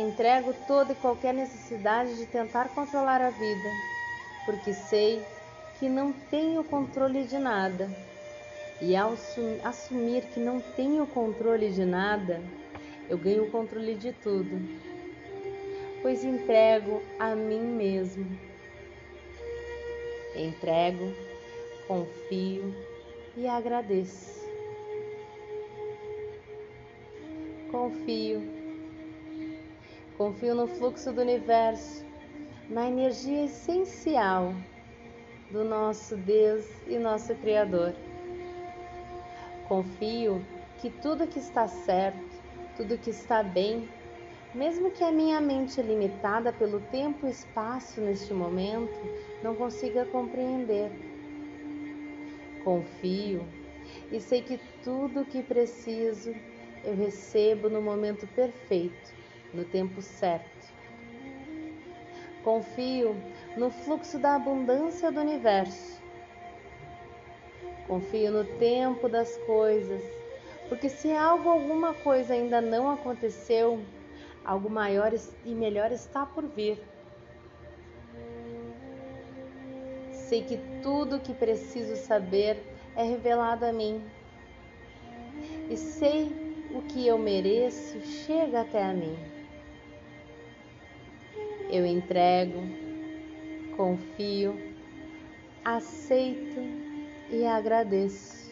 Entrego 0.00 0.54
toda 0.66 0.92
e 0.92 0.96
qualquer 0.96 1.34
necessidade 1.34 2.16
de 2.16 2.26
tentar 2.26 2.68
controlar 2.74 3.20
a 3.20 3.30
vida, 3.30 3.68
porque 4.46 4.72
sei 4.72 5.22
que 5.78 5.88
não 5.88 6.12
tenho 6.12 6.64
controle 6.64 7.24
de 7.24 7.38
nada. 7.38 7.90
E 8.80 8.96
ao 8.96 9.14
assumir 9.62 10.22
que 10.32 10.40
não 10.40 10.60
tenho 10.60 11.06
controle 11.06 11.70
de 11.70 11.84
nada, 11.84 12.40
eu 13.08 13.18
ganho 13.18 13.44
o 13.44 13.50
controle 13.50 13.94
de 13.94 14.12
tudo 14.12 14.58
pois 16.02 16.24
entrego 16.24 17.02
a 17.18 17.34
mim 17.34 17.60
mesmo. 17.60 18.26
Entrego, 20.34 21.12
confio 21.86 22.74
e 23.36 23.46
agradeço. 23.46 24.40
Confio. 27.70 28.59
Confio 30.20 30.54
no 30.54 30.66
fluxo 30.66 31.14
do 31.14 31.22
universo, 31.22 32.04
na 32.68 32.86
energia 32.86 33.46
essencial 33.46 34.52
do 35.50 35.64
nosso 35.64 36.14
Deus 36.14 36.66
e 36.86 36.98
nosso 36.98 37.34
Criador. 37.36 37.94
Confio 39.66 40.44
que 40.78 40.90
tudo 40.90 41.26
que 41.26 41.38
está 41.38 41.66
certo, 41.66 42.20
tudo 42.76 42.98
que 42.98 43.08
está 43.08 43.42
bem, 43.42 43.88
mesmo 44.54 44.90
que 44.90 45.02
a 45.02 45.10
minha 45.10 45.40
mente 45.40 45.80
limitada 45.80 46.52
pelo 46.52 46.80
tempo 46.90 47.26
e 47.26 47.30
espaço 47.30 48.02
neste 48.02 48.34
momento 48.34 49.00
não 49.42 49.54
consiga 49.54 50.04
compreender. 50.04 50.90
Confio 52.62 53.42
e 54.12 54.20
sei 54.20 54.42
que 54.42 54.60
tudo 54.84 55.22
o 55.22 55.24
que 55.24 55.42
preciso 55.42 56.34
eu 56.84 56.94
recebo 56.94 57.70
no 57.70 57.80
momento 57.80 58.26
perfeito, 58.26 59.19
no 59.52 59.64
tempo 59.64 60.00
certo. 60.00 60.68
Confio 62.42 63.14
no 63.56 63.70
fluxo 63.70 64.18
da 64.18 64.34
abundância 64.34 65.10
do 65.10 65.20
universo. 65.20 66.00
Confio 67.86 68.30
no 68.30 68.44
tempo 68.44 69.08
das 69.08 69.36
coisas, 69.38 70.02
porque 70.68 70.88
se 70.88 71.12
algo, 71.12 71.48
alguma 71.50 71.92
coisa 71.92 72.32
ainda 72.32 72.60
não 72.60 72.90
aconteceu, 72.90 73.80
algo 74.44 74.70
maior 74.70 75.12
e 75.44 75.54
melhor 75.54 75.90
está 75.90 76.24
por 76.24 76.46
vir. 76.46 76.78
Sei 80.12 80.44
que 80.44 80.58
tudo 80.82 81.16
o 81.16 81.20
que 81.20 81.34
preciso 81.34 81.96
saber 81.96 82.56
é 82.94 83.02
revelado 83.02 83.66
a 83.66 83.72
mim. 83.72 84.00
E 85.68 85.76
sei 85.76 86.30
o 86.72 86.82
que 86.82 87.06
eu 87.06 87.18
mereço 87.18 88.00
chega 88.00 88.60
até 88.60 88.82
a 88.82 88.92
mim. 88.92 89.29
Eu 91.72 91.86
entrego, 91.86 92.60
confio, 93.76 94.58
aceito 95.64 96.60
e 97.30 97.46
agradeço. 97.46 98.50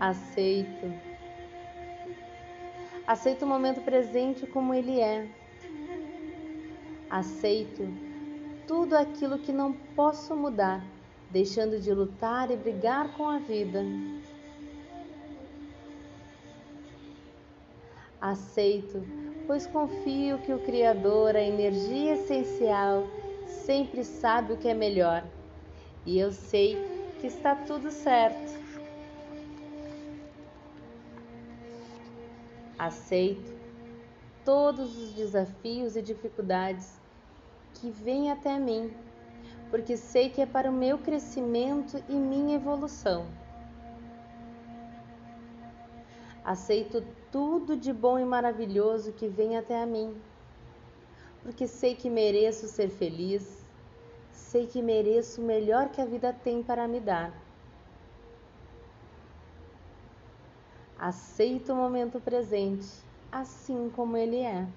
Aceito. 0.00 0.92
Aceito 3.06 3.44
o 3.44 3.48
momento 3.48 3.80
presente 3.82 4.44
como 4.44 4.74
ele 4.74 4.98
é. 4.98 5.28
Aceito 7.08 7.86
tudo 8.66 8.94
aquilo 8.94 9.38
que 9.38 9.52
não 9.52 9.72
posso 9.72 10.34
mudar, 10.34 10.84
deixando 11.30 11.78
de 11.78 11.92
lutar 11.92 12.50
e 12.50 12.56
brigar 12.56 13.16
com 13.16 13.28
a 13.28 13.38
vida. 13.38 13.84
Aceito, 18.22 19.02
pois 19.48 19.66
confio 19.66 20.38
que 20.38 20.54
o 20.54 20.60
Criador, 20.60 21.34
a 21.34 21.42
energia 21.42 22.14
essencial, 22.14 23.02
sempre 23.48 24.04
sabe 24.04 24.52
o 24.52 24.56
que 24.56 24.68
é 24.68 24.74
melhor. 24.74 25.24
E 26.06 26.20
eu 26.20 26.30
sei 26.30 26.78
que 27.20 27.26
está 27.26 27.56
tudo 27.56 27.90
certo. 27.90 28.52
Aceito 32.78 33.52
todos 34.44 34.96
os 34.96 35.14
desafios 35.14 35.96
e 35.96 36.02
dificuldades 36.02 37.00
que 37.74 37.90
vêm 37.90 38.30
até 38.30 38.56
mim, 38.56 38.92
porque 39.68 39.96
sei 39.96 40.30
que 40.30 40.40
é 40.40 40.46
para 40.46 40.70
o 40.70 40.72
meu 40.72 40.96
crescimento 40.96 42.00
e 42.08 42.14
minha 42.14 42.54
evolução. 42.54 43.41
Aceito 46.44 47.04
tudo 47.30 47.76
de 47.76 47.92
bom 47.92 48.18
e 48.18 48.24
maravilhoso 48.24 49.12
que 49.12 49.28
vem 49.28 49.56
até 49.56 49.82
a 49.82 49.86
mim 49.86 50.20
porque 51.42 51.66
sei 51.66 51.94
que 51.94 52.08
mereço 52.08 52.68
ser 52.68 52.88
feliz, 52.88 53.64
sei 54.30 54.66
que 54.66 54.80
mereço 54.80 55.40
o 55.40 55.44
melhor 55.44 55.88
que 55.90 56.00
a 56.00 56.06
vida 56.06 56.32
tem 56.32 56.62
para 56.62 56.86
me 56.86 57.00
dar. 57.00 57.32
Aceito 60.98 61.72
o 61.72 61.76
momento 61.76 62.20
presente, 62.20 62.86
assim 63.30 63.90
como 63.90 64.16
ele 64.16 64.38
é, 64.38 64.68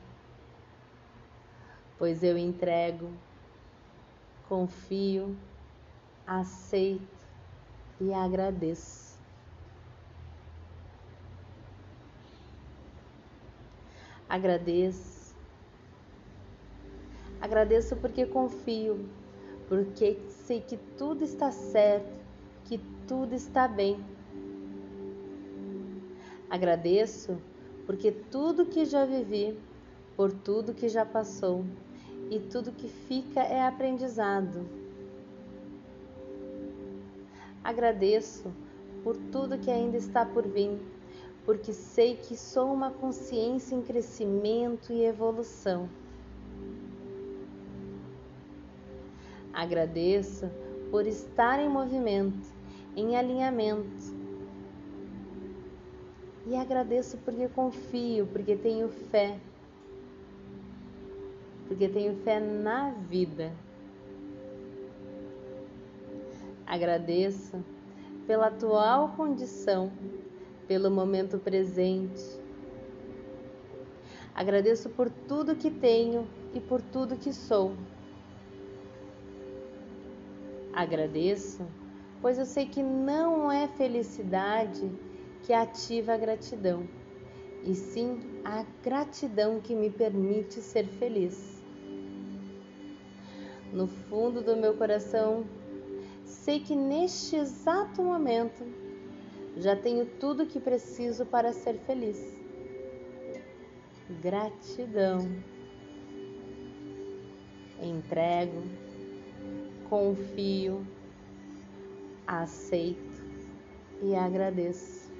pois 2.00 2.24
eu 2.24 2.36
entrego, 2.36 3.12
confio, 4.50 5.38
aceito 6.26 7.26
e 8.02 8.12
agradeço. 8.12 9.05
Agradeço 14.36 15.16
Agradeço 17.40 17.96
porque 17.96 18.26
confio, 18.26 19.08
porque 19.70 20.18
sei 20.46 20.60
que 20.60 20.76
tudo 20.98 21.24
está 21.24 21.52
certo, 21.52 22.20
que 22.66 22.78
tudo 23.08 23.34
está 23.34 23.66
bem. 23.66 23.98
Agradeço 26.50 27.38
porque 27.86 28.12
tudo 28.12 28.66
que 28.66 28.84
já 28.84 29.06
vivi, 29.06 29.58
por 30.18 30.34
tudo 30.34 30.74
que 30.74 30.90
já 30.90 31.06
passou 31.06 31.64
e 32.30 32.38
tudo 32.38 32.74
que 32.74 32.90
fica 32.90 33.40
é 33.40 33.66
aprendizado. 33.66 34.68
Agradeço 37.64 38.52
por 39.02 39.16
tudo 39.32 39.58
que 39.58 39.72
ainda 39.72 39.96
está 39.96 40.26
por 40.26 40.46
vir, 40.46 40.78
porque 41.46 41.72
sei 41.72 42.16
que 42.16 42.36
sou 42.36 42.74
uma 42.74 42.90
consciência 42.90 43.76
em 43.76 43.82
crescimento 43.82 44.92
e 44.92 45.04
evolução. 45.04 45.88
Agradeço 49.54 50.50
por 50.92 51.06
estar 51.06 51.60
em 51.60 51.70
movimento, 51.70 52.50
em 52.96 53.16
alinhamento. 53.16 54.16
E 56.48 56.56
agradeço 56.56 57.18
porque 57.20 57.48
confio, 57.48 58.28
porque 58.28 58.56
tenho 58.56 58.90
fé. 58.90 59.40
Porque 61.68 61.88
tenho 61.88 62.16
fé 62.18 62.40
na 62.40 62.92
vida. 62.92 63.52
Agradeço 66.68 67.64
pela 68.28 68.48
atual 68.48 69.14
condição, 69.16 69.92
pelo 70.68 70.90
momento 70.90 71.38
presente. 71.38 72.24
Agradeço 74.34 74.90
por 74.90 75.10
tudo 75.10 75.56
que 75.56 75.72
tenho 75.72 76.28
e 76.54 76.60
por 76.60 76.82
tudo 76.82 77.16
que 77.16 77.32
sou. 77.32 77.74
Agradeço, 80.74 81.66
pois 82.22 82.38
eu 82.38 82.46
sei 82.46 82.66
que 82.66 82.84
não 82.84 83.50
é 83.50 83.68
felicidade 83.68 84.92
que 85.44 85.54
ativa 85.54 86.14
a 86.14 86.18
gratidão, 86.18 86.86
e 87.64 87.74
sim 87.74 88.20
a 88.44 88.66
gratidão 88.84 89.62
que 89.62 89.74
me 89.74 89.90
permite 89.90 90.60
ser 90.62 90.86
feliz. 90.86 91.64
No 93.72 93.88
fundo 93.88 94.42
do 94.42 94.58
meu 94.58 94.74
coração, 94.74 95.46
sei 96.26 96.60
que 96.60 96.76
neste 96.76 97.36
exato 97.38 98.02
momento 98.02 98.64
já 99.58 99.76
tenho 99.76 100.06
tudo 100.06 100.44
o 100.44 100.48
que 100.48 100.60
preciso 100.60 101.26
para 101.26 101.54
ser 101.54 101.78
feliz. 101.86 102.18
Gratidão. 104.22 105.20
Entrego 107.82 108.64
confio, 109.90 110.86
aceito 112.26 113.24
e 114.02 114.16
agradeço. 114.16 115.14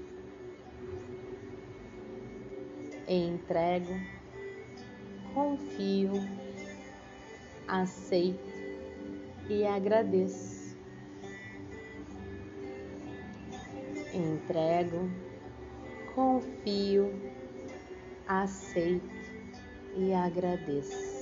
Entrego, 3.08 3.94
confio, 5.34 6.14
aceito 7.68 8.40
e 9.48 9.66
agradeço. 9.66 10.55
Entrego, 14.16 15.10
confio, 16.16 17.12
aceito 18.26 19.04
e 19.98 20.14
agradeço. 20.14 21.15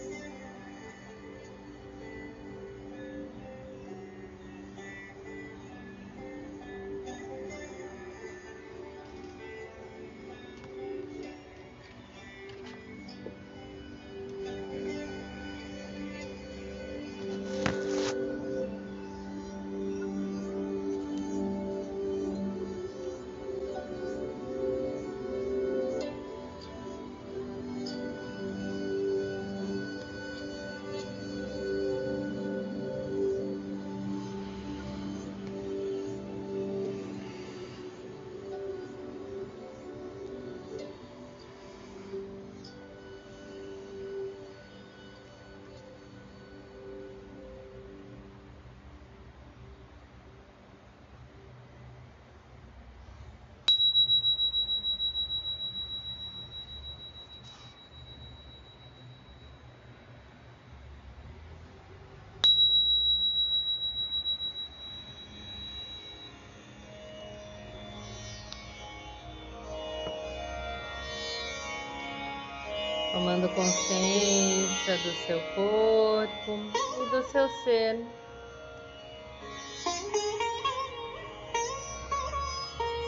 Tomando 73.24 73.48
consciência 73.56 74.98
do 74.98 75.12
seu 75.26 75.40
corpo 75.56 76.60
e 77.00 77.10
do 77.10 77.24
seu 77.32 77.48
ser. 77.64 78.06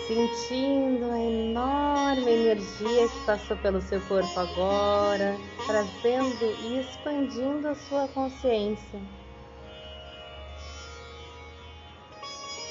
Sentindo 0.07 1.11
a 1.11 1.19
enorme 1.19 2.31
energia 2.31 3.09
que 3.09 3.25
passou 3.25 3.57
pelo 3.57 3.81
seu 3.81 3.99
corpo 4.07 4.39
agora, 4.39 5.35
trazendo 5.65 6.45
e 6.63 6.79
expandindo 6.79 7.67
a 7.67 7.75
sua 7.75 8.07
consciência. 8.07 9.01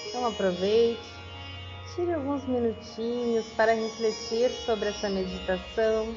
Então 0.08 0.26
aproveite, 0.26 1.02
tire 1.94 2.14
alguns 2.14 2.42
minutinhos 2.48 3.44
para 3.54 3.74
refletir 3.74 4.48
sobre 4.64 4.88
essa 4.88 5.10
meditação 5.10 6.14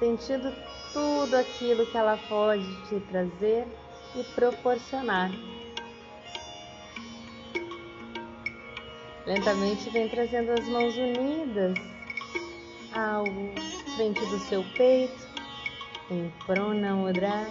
sentindo 0.00 0.50
tudo 0.94 1.36
aquilo 1.36 1.86
que 1.86 1.96
ela 1.96 2.18
pode 2.28 2.88
te 2.88 2.98
trazer 3.00 3.68
e 4.16 4.24
proporcionar. 4.34 5.30
Lentamente 9.26 9.88
vem 9.90 10.08
trazendo 10.08 10.52
as 10.52 10.66
mãos 10.66 10.96
unidas 10.96 11.78
ao 12.94 13.24
frente 13.94 14.20
do 14.26 14.38
seu 14.40 14.64
peito, 14.76 15.28
em 16.10 16.32
Prana 16.46 16.94
Mudra. 16.94 17.46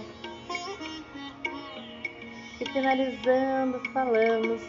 E 2.60 2.66
finalizando, 2.74 3.80
falamos 3.94 4.62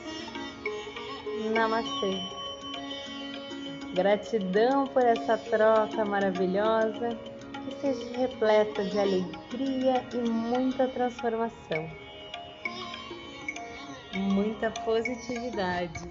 Namastê. 1.53 2.21
Gratidão 3.95 4.87
por 4.87 5.03
essa 5.03 5.37
troca 5.37 6.05
maravilhosa 6.05 7.30
seja 7.81 8.19
repleta 8.19 8.85
de 8.85 8.99
alegria 8.99 10.05
e 10.13 10.29
muita 10.29 10.89
transformação, 10.89 11.91
muita 14.15 14.71
positividade. 14.85 16.11